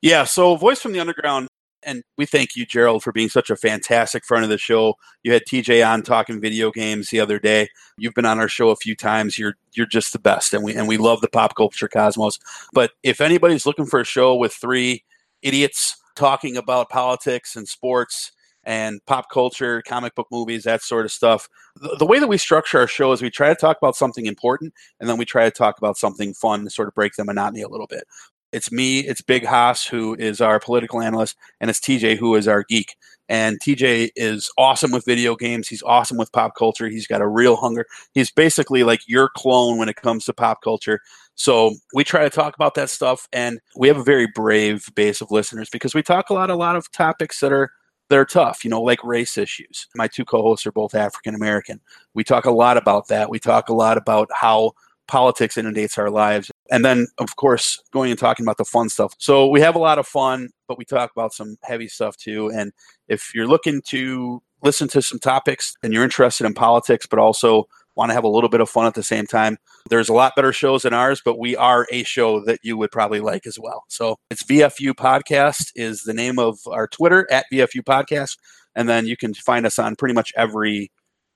[0.02, 1.48] Yeah, so voice from the underground,
[1.82, 4.94] and we thank you, Gerald, for being such a fantastic friend of the show.
[5.22, 7.68] You had TJ on talking video games the other day.
[7.96, 9.38] You've been on our show a few times.
[9.38, 12.38] You're you're just the best, and we and we love the pop culture cosmos.
[12.72, 15.04] But if anybody's looking for a show with three
[15.42, 18.32] idiots talking about politics and sports
[18.64, 21.48] and pop culture, comic book movies, that sort of stuff.
[21.76, 24.26] The, the, way that we structure our show is we try to talk about something
[24.26, 27.24] important and then we try to talk about something fun to sort of break the
[27.24, 28.04] monotony a little bit.
[28.52, 32.46] It's me, it's Big Haas, who is our political analyst, and it's TJ, who is
[32.46, 32.94] our geek.
[33.28, 35.66] And TJ is awesome with video games.
[35.66, 36.88] He's awesome with pop culture.
[36.88, 37.84] He's got a real hunger.
[38.12, 41.00] He's basically like your clone when it comes to pop culture.
[41.34, 45.20] So we try to talk about that stuff, and we have a very brave base
[45.20, 47.70] of listeners because we talk a lot, a lot of topics that are
[48.08, 49.86] that are tough, you know, like race issues.
[49.94, 51.80] My two co hosts are both African American.
[52.14, 53.30] We talk a lot about that.
[53.30, 54.72] We talk a lot about how
[55.06, 56.50] politics inundates our lives.
[56.70, 59.14] And then, of course, going and talking about the fun stuff.
[59.18, 62.50] So we have a lot of fun, but we talk about some heavy stuff too.
[62.50, 62.72] And
[63.08, 67.68] if you're looking to listen to some topics and you're interested in politics, but also
[67.96, 70.34] want to have a little bit of fun at the same time, there's a lot
[70.36, 73.58] better shows than ours, but we are a show that you would probably like as
[73.58, 73.84] well.
[73.88, 78.36] So it's VFU Podcast is the name of our Twitter at VFU Podcast.
[78.74, 80.90] And then you can find us on pretty much every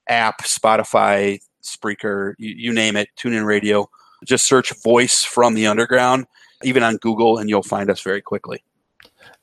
[0.09, 3.88] app, Spotify, Spreaker, you, you name it, TuneIn Radio.
[4.24, 6.26] Just search Voice from the Underground,
[6.64, 8.62] even on Google, and you'll find us very quickly.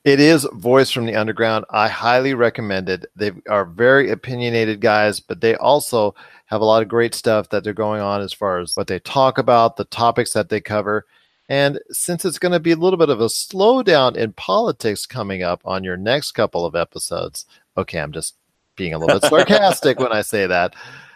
[0.04, 1.66] It is Voice from the Underground.
[1.72, 3.06] I highly recommend it.
[3.16, 6.14] They are very opinionated guys, but they also
[6.46, 9.00] have a lot of great stuff that they're going on as far as what they
[9.00, 11.06] talk about, the topics that they cover.
[11.50, 15.44] And since it's going to be a little bit of a slowdown in politics coming
[15.44, 17.46] up on your next couple of episodes,
[17.78, 18.36] okay, I'm just
[18.76, 20.76] being a little bit sarcastic when I say that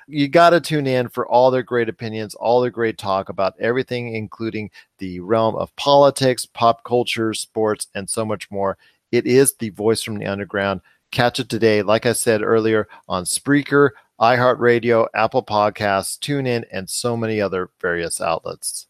[0.10, 3.54] you got to tune in for all their great opinions, all their great talk about
[3.60, 8.78] everything, including the realm of politics, pop culture, sports, and so much more.
[9.12, 10.82] It is the voice from the underground.
[11.12, 17.15] Catch it today, like I said earlier, on Spreaker, iHeartRadio, Apple Podcasts, TuneIn, and so
[17.15, 18.88] many other various outlets.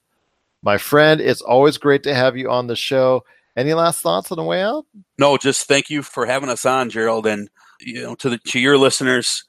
[0.62, 3.24] My friend, it's always great to have you on the show.
[3.56, 4.86] Any last thoughts on the way out?
[5.18, 7.50] No, just thank you for having us on, Gerald, and
[7.80, 9.44] you know to the to your listeners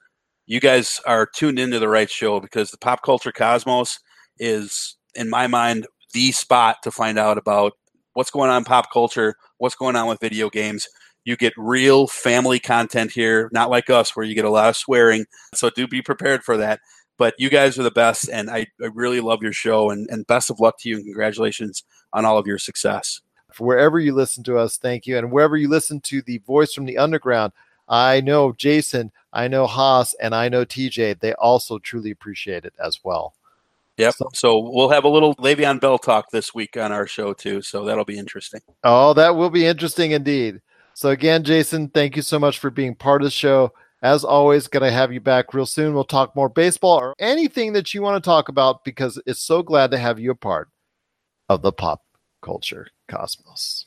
[0.51, 4.01] you guys are tuned into the right show because the pop culture cosmos
[4.37, 7.75] is, in my mind, the spot to find out about
[8.15, 10.89] what's going on in pop culture, what's going on with video games.
[11.25, 14.77] You get real family content here, not like us where you get a lot of
[14.77, 15.27] swearing.
[15.55, 16.81] So do be prepared for that.
[17.19, 19.91] But you guys are the best, and I, I really love your show.
[19.91, 23.21] And, and best of luck to you, and congratulations on all of your success.
[23.53, 25.19] For wherever you listen to us, thank you.
[25.19, 27.53] And wherever you listen to the voice from the underground,
[27.91, 31.21] I know Jason, I know Haas, and I know TJ.
[31.21, 33.35] They also truly appreciate it as well.
[33.97, 34.15] Yep.
[34.15, 37.61] So, so, we'll have a little Le'Veon Bell talk this week on our show too.
[37.61, 38.63] So that'll be interesting.
[38.83, 40.63] Oh, that will be interesting indeed.
[41.01, 43.73] So again, Jason, thank you so much for being part of the show.
[44.03, 45.95] As always, gonna have you back real soon.
[45.95, 49.63] We'll talk more baseball or anything that you want to talk about because it's so
[49.63, 50.69] glad to have you a part
[51.49, 52.03] of the pop
[52.43, 53.87] culture cosmos.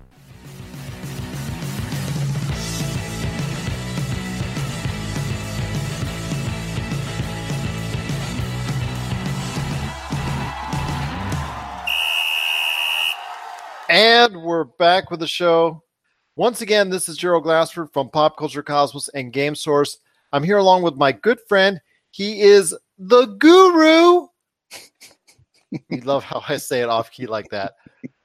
[13.91, 15.83] And we're back with the show.
[16.37, 19.97] Once again, this is Gerald Glassford from Pop Culture Cosmos and Game Source.
[20.31, 21.77] I'm here along with my good friend.
[22.09, 24.27] He is the guru.
[25.89, 27.73] we love how I say it off key like that.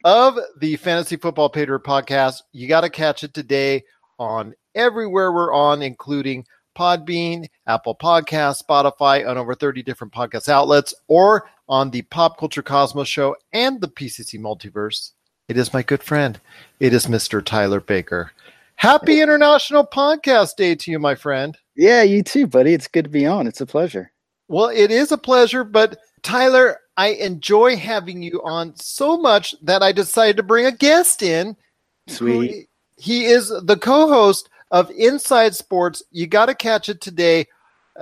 [0.05, 2.43] Of the Fantasy Football Patriot podcast.
[2.53, 3.83] You got to catch it today
[4.21, 6.47] on everywhere we're on, including
[6.79, 12.63] Podbean, Apple Podcasts, Spotify, on over 30 different podcast outlets, or on the Pop Culture
[12.63, 15.11] Cosmos show and the PCC Multiverse.
[15.49, 16.41] It is my good friend.
[16.81, 17.45] It is Mr.
[17.45, 18.33] Tyler Baker.
[18.75, 21.57] Happy International Podcast Day to you, my friend.
[21.77, 22.75] Yeah, you too, buddy.
[22.75, 23.47] It's good to be on.
[23.47, 24.11] It's a pleasure.
[24.49, 29.85] Well, it is a pleasure, but Tyler, I enjoy having you on so much that
[29.85, 31.57] I decided to bring a guest in.
[32.09, 32.69] Sweet.
[32.97, 36.03] He is the co host of Inside Sports.
[36.11, 37.47] You got to catch it today.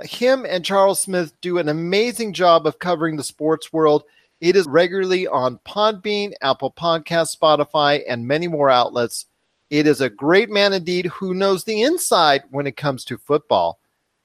[0.01, 4.03] Him and Charles Smith do an amazing job of covering the sports world.
[4.41, 9.27] It is regularly on Podbean, Apple Podcast, Spotify, and many more outlets.
[9.69, 13.79] It is a great man indeed who knows the inside when it comes to football.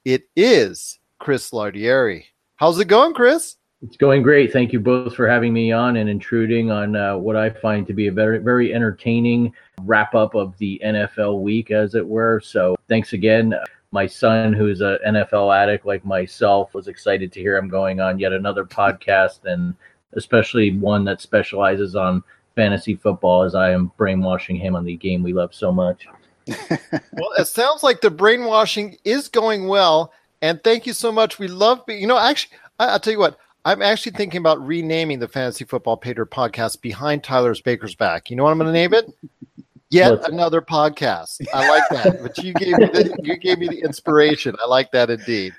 [0.05, 2.25] It is Chris Lardieri.
[2.57, 3.57] How's it going, Chris?
[3.83, 4.53] It's going great.
[4.53, 7.95] Thank you both for having me on and intruding on uh, what I find to
[7.95, 12.41] be a very, very entertaining wrap up of the NFL week, as it were.
[12.41, 13.55] So, thanks again.
[13.93, 18.19] My son, who's an NFL addict like myself, was excited to hear I'm going on
[18.19, 19.75] yet another podcast and
[20.15, 22.23] especially one that specializes on
[22.57, 26.07] fantasy football, as I am brainwashing him on the game we love so much.
[26.47, 31.39] well, it sounds like the brainwashing is going well, and thank you so much.
[31.39, 33.39] We love, you know, actually, I, will tell you what.
[33.63, 38.31] I'm actually thinking about renaming the Fantasy Football Pater podcast behind Tyler's Baker's back.
[38.31, 39.13] You know what I'm going to name it?
[39.91, 41.47] Yet What's another podcast.
[41.53, 42.23] I like that.
[42.23, 44.55] But you gave me the you gave me the inspiration.
[44.63, 45.53] I like that indeed.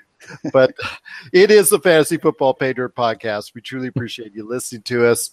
[0.52, 0.74] But
[1.32, 3.54] it is the Fantasy Football Pay Dirt podcast.
[3.54, 5.30] We truly appreciate you listening to us.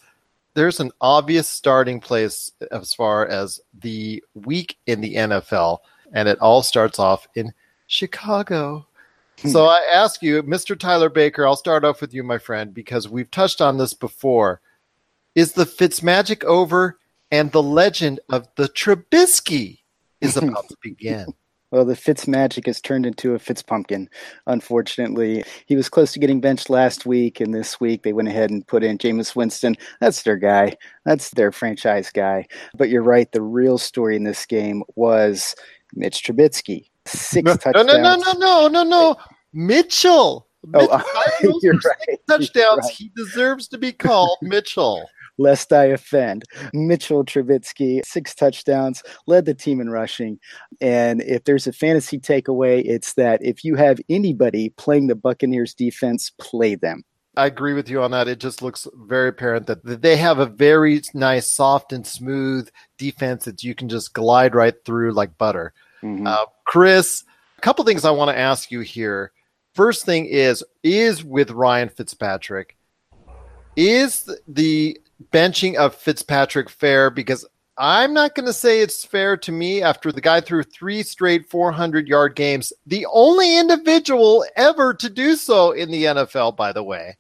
[0.53, 5.79] There's an obvious starting place as far as the week in the NFL,
[6.13, 7.53] and it all starts off in
[7.87, 8.85] Chicago.
[9.41, 9.49] Hmm.
[9.49, 10.77] So I ask you, Mr.
[10.77, 14.61] Tyler Baker, I'll start off with you, my friend, because we've touched on this before.
[15.35, 16.99] Is the Fitzmagic over
[17.31, 19.79] and the legend of the Trubisky
[20.19, 21.27] is about to begin?
[21.71, 24.09] Well, the Fitz magic has turned into a Fitz pumpkin.
[24.47, 28.49] Unfortunately, he was close to getting benched last week, and this week they went ahead
[28.49, 29.75] and put in Jameis Winston.
[29.99, 30.77] That's their guy.
[31.05, 32.47] That's their franchise guy.
[32.75, 33.31] But you're right.
[33.31, 35.55] The real story in this game was
[35.93, 36.89] Mitch Trubisky.
[37.05, 37.87] Six no, touchdowns.
[37.87, 39.15] No, no, no, no, no, no.
[39.53, 40.47] Mitchell.
[40.73, 41.01] Oh, uh,
[41.61, 42.19] you're six right.
[42.27, 42.55] touchdowns.
[42.55, 42.93] You're right.
[42.93, 45.07] He deserves to be called Mitchell.
[45.39, 46.43] Lest I offend.
[46.73, 50.39] Mitchell Trubisky, six touchdowns, led the team in rushing.
[50.81, 55.73] And if there's a fantasy takeaway, it's that if you have anybody playing the Buccaneers
[55.73, 57.03] defense, play them.
[57.37, 58.27] I agree with you on that.
[58.27, 63.45] It just looks very apparent that they have a very nice, soft, and smooth defense
[63.45, 65.73] that you can just glide right through like butter.
[66.03, 66.27] Mhm.
[66.27, 67.23] Uh, Chris,
[67.57, 69.31] a couple things I want to ask you here.
[69.73, 72.75] First thing is is with Ryan Fitzpatrick.
[73.77, 74.99] Is the
[75.31, 77.09] benching of Fitzpatrick fair?
[77.09, 77.45] Because
[77.81, 81.49] I'm not going to say it's fair to me after the guy threw three straight
[81.49, 86.83] 400 yard games, the only individual ever to do so in the NFL, by the
[86.83, 87.17] way,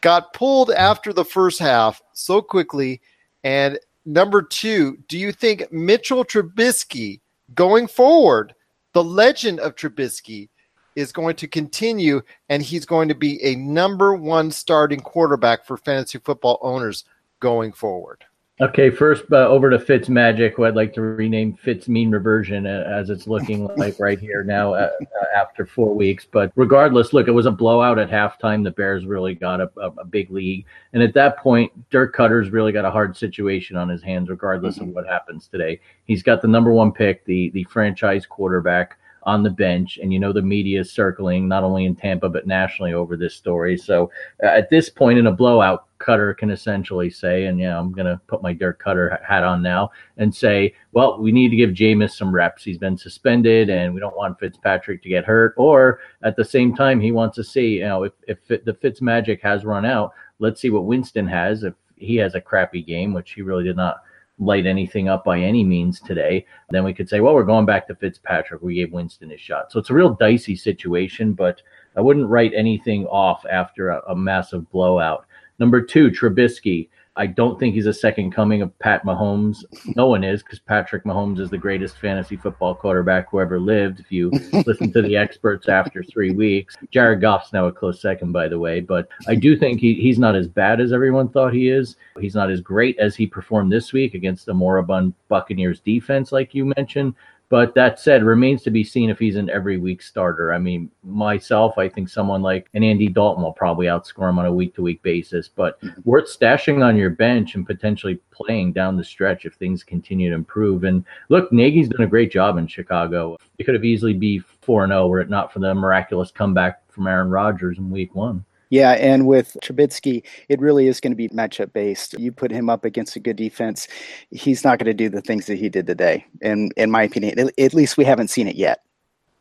[0.00, 0.80] got pulled mm-hmm.
[0.80, 3.02] after the first half so quickly.
[3.44, 7.20] And number two, do you think Mitchell Trubisky
[7.54, 8.54] going forward,
[8.94, 10.48] the legend of Trubisky,
[10.96, 15.76] is going to continue and he's going to be a number one starting quarterback for
[15.76, 17.04] fantasy football owners
[17.44, 18.24] going forward?
[18.58, 22.66] Okay, first uh, over to Fitz Magic, who I'd like to rename Fitz Mean Reversion
[22.66, 26.24] uh, as it's looking like right here now uh, uh, after four weeks.
[26.24, 28.64] But regardless, look, it was a blowout at halftime.
[28.64, 30.64] The Bears really got a, a, a big lead.
[30.94, 34.78] And at that point, Dirk Koetter's really got a hard situation on his hands, regardless
[34.78, 35.80] of what happens today.
[36.06, 39.98] He's got the number one pick, the, the franchise quarterback on the bench.
[40.02, 43.34] And you know, the media is circling not only in Tampa, but nationally over this
[43.34, 43.76] story.
[43.76, 44.10] So
[44.42, 48.06] uh, at this point in a blowout, Koetter can essentially say, and yeah, I'm going
[48.06, 51.70] to put my Dirk Koetter hat on now and say, well, we need to give
[51.70, 52.64] Jameis some reps.
[52.64, 55.54] He's been suspended and we don't want Fitzpatrick to get hurt.
[55.56, 59.00] Or at the same time, he wants to see, you know, if, if the Fitz
[59.00, 61.62] magic has run out, let's see what Winston has.
[61.62, 64.02] If he has a crappy game, which he really did not
[64.38, 67.86] light anything up by any means today, then we could say, well, we're going back
[67.86, 68.62] to Fitzpatrick.
[68.62, 69.70] We gave Winston his shot.
[69.70, 71.62] So it's a real dicey situation, but
[71.96, 75.26] I wouldn't write anything off after a, a massive blowout.
[75.58, 76.88] Number two, Trubisky.
[77.16, 79.64] I don't think he's a second coming of Pat Mahomes.
[79.94, 84.00] No one is because Patrick Mahomes is the greatest fantasy football quarterback who ever lived.
[84.00, 84.30] If you
[84.66, 88.58] listen to the experts after three weeks, Jared Goff's now a close second, by the
[88.58, 88.80] way.
[88.80, 91.96] But I do think he, he's not as bad as everyone thought he is.
[92.18, 96.52] He's not as great as he performed this week against the moribund Buccaneers defense, like
[96.52, 97.14] you mentioned.
[97.54, 100.52] But that said, remains to be seen if he's an every week starter.
[100.52, 104.46] I mean, myself, I think someone like an Andy Dalton will probably outscore him on
[104.46, 106.00] a week to week basis, but mm-hmm.
[106.04, 110.34] worth stashing on your bench and potentially playing down the stretch if things continue to
[110.34, 110.82] improve.
[110.82, 113.38] And look, Nagy's done a great job in Chicago.
[113.58, 117.06] It could have easily be 4 0 were it not for the miraculous comeback from
[117.06, 118.44] Aaron Rodgers in week one.
[118.74, 122.18] Yeah, and with Trubisky, it really is going to be matchup based.
[122.18, 123.86] You put him up against a good defense,
[124.32, 126.26] he's not going to do the things that he did today.
[126.42, 128.82] And in my opinion, at- least we haven't seen it yet.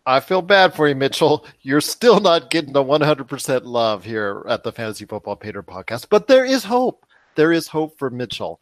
[0.06, 1.48] I feel bad for you, Mitchell.
[1.62, 6.28] You're still not getting the 100% love here at the Fantasy Football Pater podcast, but
[6.28, 7.04] there is hope.
[7.34, 8.60] There is hope for Mitchell.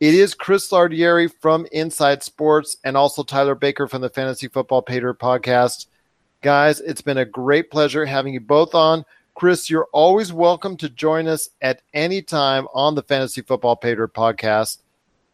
[0.00, 4.80] It is Chris Lardieri from Inside Sports and also Tyler Baker from the Fantasy Football
[4.80, 5.84] Pater podcast.
[6.40, 9.04] Guys, it's been a great pleasure having you both on.
[9.38, 14.08] Chris, you're always welcome to join us at any time on the Fantasy Football Pater
[14.08, 14.78] podcast.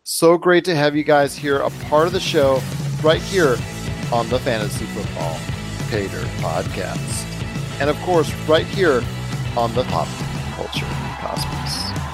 [0.03, 2.61] So great to have you guys here, a part of the show
[3.03, 3.57] right here
[4.13, 5.41] on the Fantasy Football
[5.89, 7.25] Pater podcast.
[7.81, 9.03] And of course, right here
[9.57, 10.09] on the Pop
[10.55, 10.85] Culture
[11.23, 12.14] Cosmos.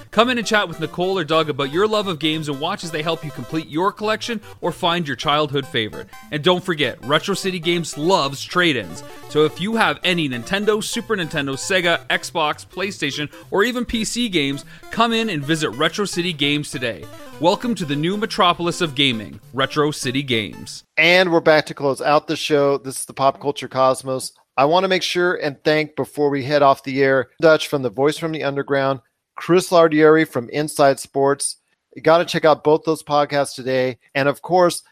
[0.11, 2.83] Come in and chat with Nicole or Doug about your love of games and watch
[2.83, 6.09] as they help you complete your collection or find your childhood favorite.
[6.31, 9.05] And don't forget, Retro City Games loves trade ins.
[9.29, 14.65] So if you have any Nintendo, Super Nintendo, Sega, Xbox, PlayStation, or even PC games,
[14.91, 17.05] come in and visit Retro City Games today.
[17.39, 20.83] Welcome to the new metropolis of gaming, Retro City Games.
[20.97, 22.77] And we're back to close out the show.
[22.77, 24.33] This is the Pop Culture Cosmos.
[24.57, 27.81] I want to make sure and thank before we head off the air Dutch from
[27.81, 28.99] the Voice from the Underground,
[29.41, 31.57] Chris Lardieri from Inside Sports.
[31.95, 33.97] You got to check out both those podcasts today.
[34.13, 34.83] And of course,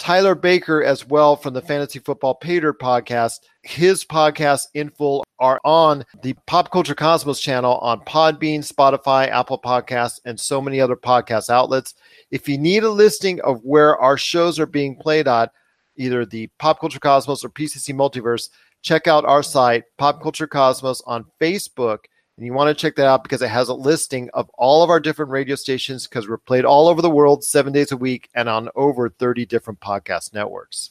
[0.00, 3.38] Tyler Baker as well from the Fantasy Football Pater podcast.
[3.62, 9.60] His podcasts in full are on the Pop Culture Cosmos channel on Podbean, Spotify, Apple
[9.60, 11.94] Podcasts, and so many other podcast outlets.
[12.32, 15.52] If you need a listing of where our shows are being played at,
[15.94, 18.48] either the Pop Culture Cosmos or PCC Multiverse,
[18.82, 21.98] check out our site, Pop Culture Cosmos, on Facebook.
[22.42, 24.90] And you want to check that out because it has a listing of all of
[24.90, 28.30] our different radio stations because we're played all over the world seven days a week
[28.34, 30.90] and on over 30 different podcast networks.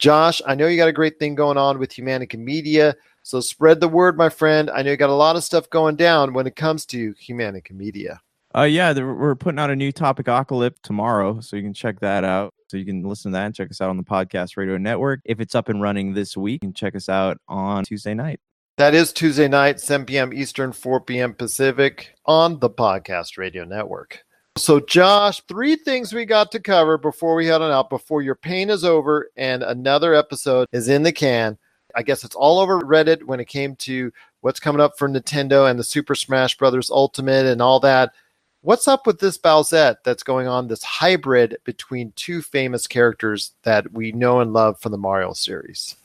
[0.00, 2.96] Josh, I know you got a great thing going on with Humanica Media.
[3.22, 4.70] So spread the word, my friend.
[4.70, 7.70] I know you got a lot of stuff going down when it comes to Humanica
[7.70, 8.20] Media.
[8.52, 12.24] Uh, yeah, we're putting out a new topic apocalypse tomorrow, so you can check that
[12.24, 12.52] out.
[12.66, 15.20] So you can listen to that and check us out on the Podcast Radio Network.
[15.24, 18.40] If it's up and running this week, you can check us out on Tuesday night.
[18.78, 20.32] That is Tuesday night, 7 p.m.
[20.32, 21.34] Eastern, 4 p.m.
[21.34, 24.24] Pacific on the Podcast Radio Network.
[24.56, 28.36] So, Josh, three things we got to cover before we head on out, before your
[28.36, 31.58] pain is over and another episode is in the can.
[31.96, 34.12] I guess it's all over Reddit when it came to
[34.42, 38.12] what's coming up for Nintendo and the Super Smash Brothers Ultimate and all that.
[38.60, 43.92] What's up with this Bowsette that's going on, this hybrid between two famous characters that
[43.92, 45.96] we know and love from the Mario series?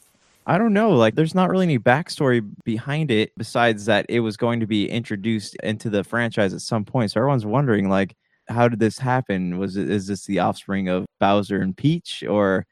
[0.46, 0.91] I don't know.
[0.91, 4.89] Like, there's not really any backstory behind it besides that it was going to be
[4.89, 7.12] introduced into the franchise at some point.
[7.12, 8.16] So everyone's wondering, like,
[8.50, 9.58] how did this happen?
[9.58, 12.66] Was it is this the offspring of Bowser and Peach, or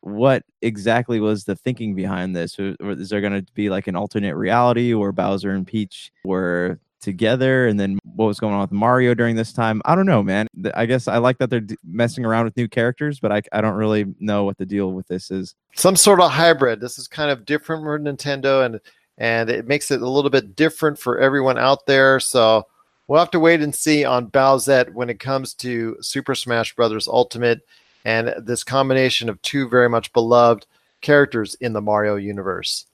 [0.00, 2.58] what exactly was the thinking behind this?
[2.58, 6.78] Or is there going to be like an alternate reality where Bowser and Peach were
[7.00, 9.80] together and then what was going on with mario during this time?
[9.84, 10.48] I don't know man.
[10.74, 13.76] I guess i like that they're messing around with new characters but I, I don't
[13.76, 15.54] really know what the deal with this is.
[15.74, 16.80] Some sort of hybrid.
[16.80, 18.80] This is kind of different for nintendo and
[19.18, 22.66] and it makes it a little bit different for everyone out there so
[23.06, 27.08] we'll have to wait and see on bowsette when it comes to super smash brothers
[27.08, 27.60] ultimate
[28.04, 30.66] and this combination of two very much beloved
[31.00, 32.86] characters in the mario universe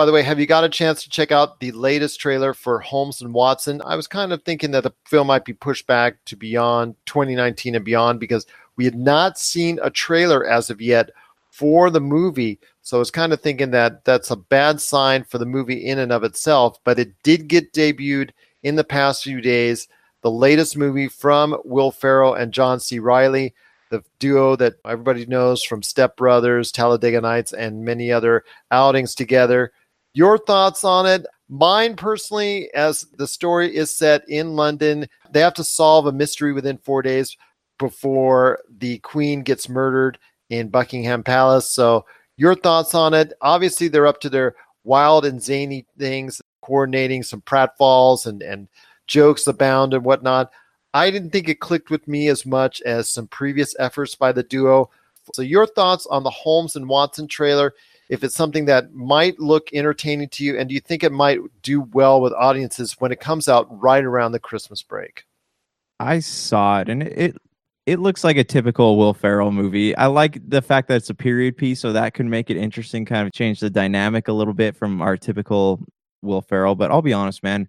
[0.00, 2.80] by the way, have you got a chance to check out the latest trailer for
[2.80, 3.82] Holmes and Watson?
[3.84, 7.74] I was kind of thinking that the film might be pushed back to beyond 2019
[7.74, 8.46] and beyond because
[8.76, 11.10] we had not seen a trailer as of yet
[11.50, 12.58] for the movie.
[12.80, 15.98] So I was kind of thinking that that's a bad sign for the movie in
[15.98, 18.30] and of itself, but it did get debuted
[18.62, 19.86] in the past few days.
[20.22, 23.00] The latest movie from Will Ferrell and John C.
[23.00, 23.52] Reilly
[23.90, 29.72] the duo that everybody knows from Step Brothers, Talladega Nights, and many other outings together.
[30.12, 31.26] Your thoughts on it?
[31.48, 36.52] Mine personally, as the story is set in London, they have to solve a mystery
[36.52, 37.36] within four days
[37.78, 41.70] before the Queen gets murdered in Buckingham Palace.
[41.70, 42.04] So,
[42.36, 43.32] your thoughts on it?
[43.40, 44.54] Obviously, they're up to their
[44.84, 48.68] wild and zany things, coordinating some pratfalls and, and
[49.06, 50.50] jokes abound and whatnot.
[50.94, 54.42] I didn't think it clicked with me as much as some previous efforts by the
[54.42, 54.90] duo.
[55.34, 57.74] So, your thoughts on the Holmes and Watson trailer?
[58.10, 61.38] If it's something that might look entertaining to you and do you think it might
[61.62, 65.24] do well with audiences when it comes out right around the Christmas break?
[66.00, 67.36] I saw it and it
[67.86, 69.96] it looks like a typical Will Ferrell movie.
[69.96, 73.04] I like the fact that it's a period piece, so that can make it interesting,
[73.04, 75.82] kind of change the dynamic a little bit from our typical
[76.22, 76.74] Will Ferrell.
[76.74, 77.68] But I'll be honest, man,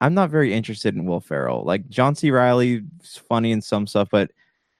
[0.00, 1.64] I'm not very interested in Will Ferrell.
[1.64, 2.30] Like John C.
[2.30, 2.82] Reilly's
[3.28, 4.30] funny in some stuff, but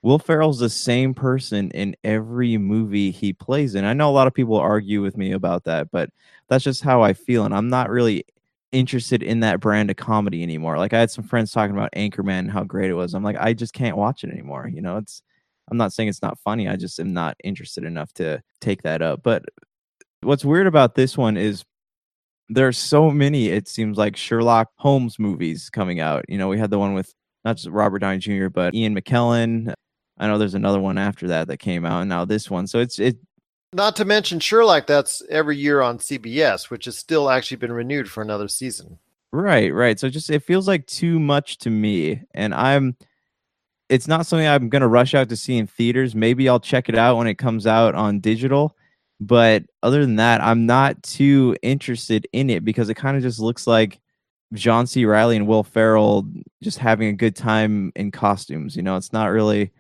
[0.09, 3.85] Will Ferrell's the same person in every movie he plays in.
[3.85, 6.09] I know a lot of people argue with me about that, but
[6.49, 7.45] that's just how I feel.
[7.45, 8.25] And I'm not really
[8.73, 10.79] interested in that brand of comedy anymore.
[10.79, 13.13] Like I had some friends talking about Anchorman and how great it was.
[13.13, 14.67] I'm like, I just can't watch it anymore.
[14.73, 15.21] You know, it's
[15.71, 16.69] I'm not saying it's not funny.
[16.69, 19.23] I just am not interested enough to take that up.
[19.23, 19.45] But
[20.23, 21.67] what's weird about this one is
[22.49, 26.25] there's so many, it seems like Sherlock Holmes movies coming out.
[26.31, 27.13] You know, we had the one with
[27.45, 29.75] not just Robert Downey Jr., but Ian McKellen,
[30.19, 32.67] I know there's another one after that that came out, and now this one.
[32.67, 33.17] So it's it.
[33.73, 38.11] Not to mention Sherlock, that's every year on CBS, which has still actually been renewed
[38.11, 38.99] for another season.
[39.31, 40.01] Right, right.
[40.01, 42.97] So just it feels like too much to me, and I'm.
[43.89, 46.15] It's not something I'm going to rush out to see in theaters.
[46.15, 48.77] Maybe I'll check it out when it comes out on digital.
[49.21, 53.41] But other than that, I'm not too interested in it because it kind of just
[53.41, 53.99] looks like
[54.53, 55.05] John C.
[55.05, 56.27] Reilly and Will Ferrell
[56.63, 58.77] just having a good time in costumes.
[58.77, 59.73] You know, it's not really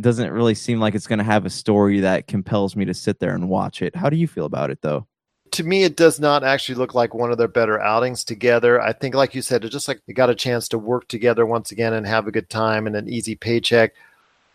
[0.00, 3.18] doesn't really seem like it's going to have a story that compels me to sit
[3.20, 3.94] there and watch it.
[3.94, 5.06] How do you feel about it though?
[5.52, 8.80] To me, it does not actually look like one of their better outings together.
[8.80, 11.44] I think, like you said, it just like they got a chance to work together
[11.44, 13.92] once again and have a good time and an easy paycheck.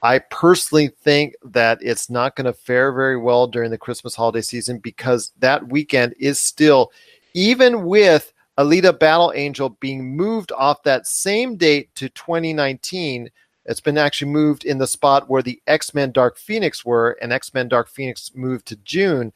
[0.01, 4.41] I personally think that it's not going to fare very well during the Christmas holiday
[4.41, 6.91] season because that weekend is still,
[7.35, 13.29] even with Alita Battle Angel being moved off that same date to 2019.
[13.67, 17.31] It's been actually moved in the spot where the X Men Dark Phoenix were, and
[17.33, 19.33] X Men Dark Phoenix moved to June.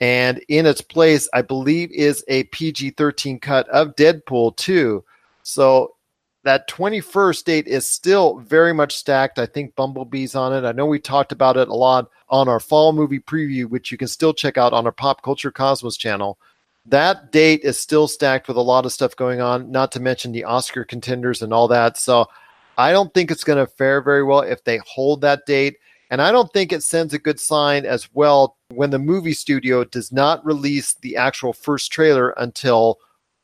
[0.00, 5.04] And in its place, I believe, is a PG 13 cut of Deadpool 2.
[5.44, 5.94] So
[6.42, 9.38] that 21st date is still very much stacked.
[9.38, 10.66] I think Bumblebee's on it.
[10.66, 13.98] I know we talked about it a lot on our fall movie preview, which you
[13.98, 16.36] can still check out on our Pop Culture Cosmos channel
[16.86, 20.32] that date is still stacked with a lot of stuff going on, not to mention
[20.32, 21.96] the Oscar contenders and all that.
[21.96, 22.26] So
[22.78, 25.76] I don't think it's going to fare very well if they hold that date.
[26.10, 29.82] And I don't think it sends a good sign as well when the movie studio
[29.84, 32.98] does not release the actual first trailer until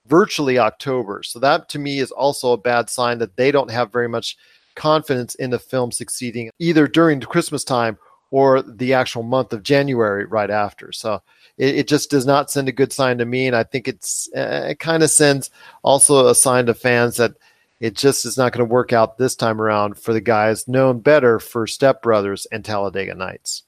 [0.06, 1.22] virtually October.
[1.22, 4.36] So that to me is also a bad sign that they don't have very much
[4.74, 7.98] confidence in the film succeeding either during the Christmas time
[8.30, 10.92] or the actual month of January right after.
[10.92, 11.22] So
[11.56, 13.46] it, it just does not send a good sign to me.
[13.46, 15.50] And I think it's uh, it kind of sends
[15.82, 17.32] also a sign to fans that
[17.80, 21.00] it just is not going to work out this time around for the guys known
[21.00, 23.62] better for Step Brothers and Talladega Nights.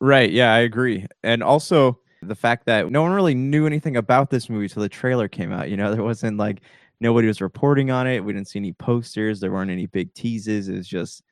[0.00, 0.30] Right.
[0.30, 1.06] Yeah, I agree.
[1.22, 4.88] And also the fact that no one really knew anything about this movie till the
[4.88, 5.70] trailer came out.
[5.70, 6.62] You know, there wasn't like
[7.00, 8.24] nobody was reporting on it.
[8.24, 9.40] We didn't see any posters.
[9.40, 10.68] There weren't any big teases.
[10.68, 11.22] It's just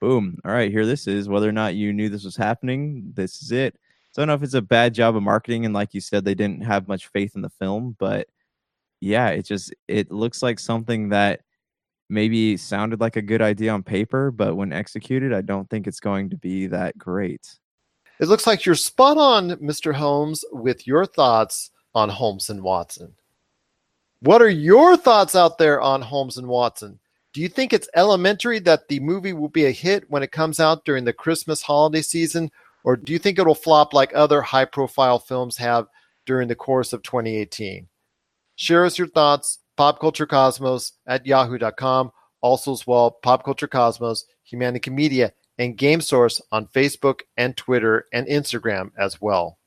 [0.00, 0.38] boom.
[0.44, 1.28] All right, here this is.
[1.28, 3.78] Whether or not you knew this was happening, this is it.
[4.12, 6.24] So I don't know if it's a bad job of marketing, and like you said,
[6.24, 8.28] they didn't have much faith in the film, but
[9.00, 11.40] yeah, it just it looks like something that
[12.14, 16.00] maybe sounded like a good idea on paper, but when executed, I don't think it's
[16.00, 17.58] going to be that great.
[18.20, 19.92] It looks like you're spot on, Mr.
[19.92, 23.14] Holmes, with your thoughts on Holmes and Watson.
[24.20, 27.00] What are your thoughts out there on Holmes and Watson?
[27.34, 30.60] Do you think it's elementary that the movie will be a hit when it comes
[30.60, 32.50] out during the Christmas holiday season,
[32.84, 35.88] or do you think it'll flop like other high profile films have
[36.26, 37.88] during the course of 2018?
[38.54, 42.12] Share us your thoughts, popculturecosmos at yahoo.com.
[42.40, 48.04] Also, as well, Pop Culture Cosmos, Humanity Media, and Game Source on Facebook and Twitter
[48.12, 49.58] and Instagram as well.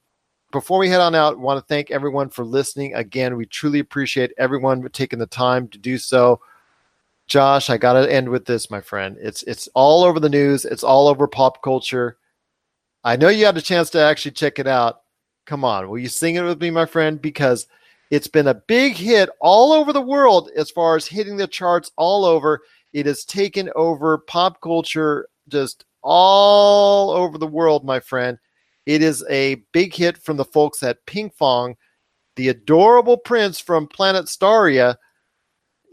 [0.52, 2.94] Before we head on out, I want to thank everyone for listening.
[2.94, 6.40] Again, we truly appreciate everyone taking the time to do so.
[7.28, 9.18] Josh, I got to end with this, my friend.
[9.20, 10.64] It's it's all over the news.
[10.64, 12.18] It's all over pop culture.
[13.04, 15.02] I know you had a chance to actually check it out.
[15.46, 17.22] Come on, will you sing it with me, my friend?
[17.22, 17.68] Because
[18.10, 21.92] it's been a big hit all over the world as far as hitting the charts
[21.98, 22.62] all over.
[22.94, 28.38] It has taken over pop culture just all over the world, my friend.
[28.86, 31.76] It is a big hit from the folks at Pinkfong,
[32.38, 34.96] the adorable prince from Planet Staria.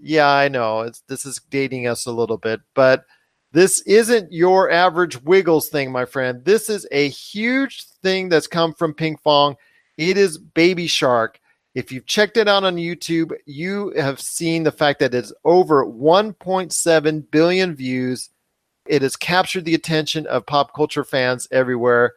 [0.01, 0.89] Yeah, I know.
[1.09, 3.05] This is dating us a little bit, but
[3.51, 6.45] this isn't your average Wiggles thing, my friend.
[6.45, 9.57] This is a huge thing that's come from Pinkfong.
[9.97, 11.41] It is Baby Shark.
[11.75, 15.85] If you've checked it out on YouTube, you have seen the fact that it's over
[15.85, 18.31] 1.7 billion views.
[18.87, 22.15] It has captured the attention of pop culture fans everywhere.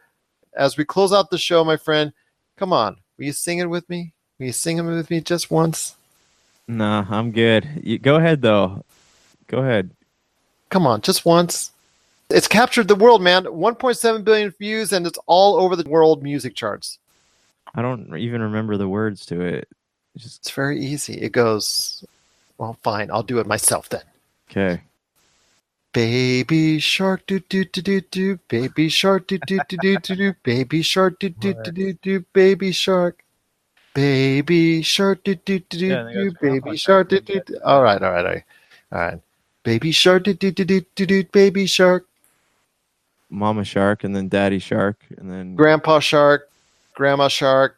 [0.56, 2.12] As we close out the show, my friend,
[2.56, 2.98] come on.
[3.16, 4.12] Will you sing it with me?
[4.38, 5.96] Will you sing it with me just once?
[6.68, 7.68] Nah, I'm good.
[7.82, 8.84] You, go ahead, though.
[9.48, 9.90] Go ahead.
[10.70, 11.72] Come on, just once.
[12.30, 13.44] It's captured the world, man.
[13.44, 16.98] 1.7 billion views, and it's all over the world music charts.
[17.74, 19.68] I don't even remember the words to it.
[20.14, 20.36] It's, just...
[20.38, 21.14] it's very easy.
[21.14, 22.04] It goes,
[22.56, 23.10] well, fine.
[23.10, 24.02] I'll do it myself then.
[24.50, 24.82] Okay.
[25.92, 30.34] Baby shark do do do do do baby shark do do do do do do
[30.42, 33.24] baby shark do do do do do baby shark
[33.94, 38.26] baby shark do do do do do baby shark do do all right all right
[38.26, 38.44] all right
[38.92, 39.20] all right
[39.68, 41.24] Baby shark, do do do do do do.
[41.24, 42.06] Baby shark.
[43.28, 46.48] Mama shark, and then Daddy shark, and then Grandpa shark,
[46.98, 47.76] Grandma shark,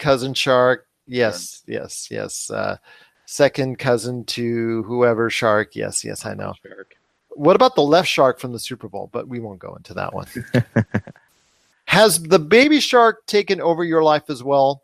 [0.00, 0.88] cousin shark.
[1.06, 2.50] Yes, yes, yes.
[2.50, 2.78] Uh,
[3.24, 5.76] second cousin to whoever shark.
[5.76, 6.52] Yes, yes, I know.
[6.66, 6.96] Shark.
[7.28, 9.08] What about the left shark from the Super Bowl?
[9.12, 10.26] But we won't go into that one.
[11.84, 14.82] Has the baby shark taken over your life as well?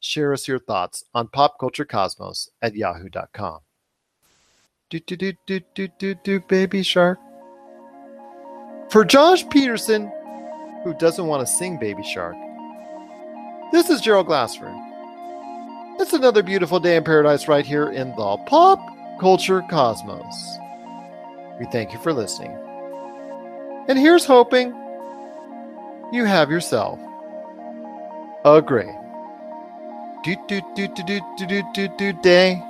[0.00, 3.60] Share us your thoughts on popculturecosmos at yahoo.com.
[4.90, 7.20] Do do do do do do do baby shark.
[8.90, 10.10] For Josh Peterson,
[10.82, 12.34] who doesn't want to sing Baby Shark,
[13.72, 14.74] this is Gerald Glassford.
[15.98, 18.78] It's another beautiful day in paradise right here in the pop
[19.18, 20.58] culture cosmos.
[21.58, 22.56] We thank you for listening.
[23.88, 24.68] And here's hoping
[26.12, 27.00] you have yourself
[28.44, 28.94] a great
[30.22, 32.62] do do do do do do do do day.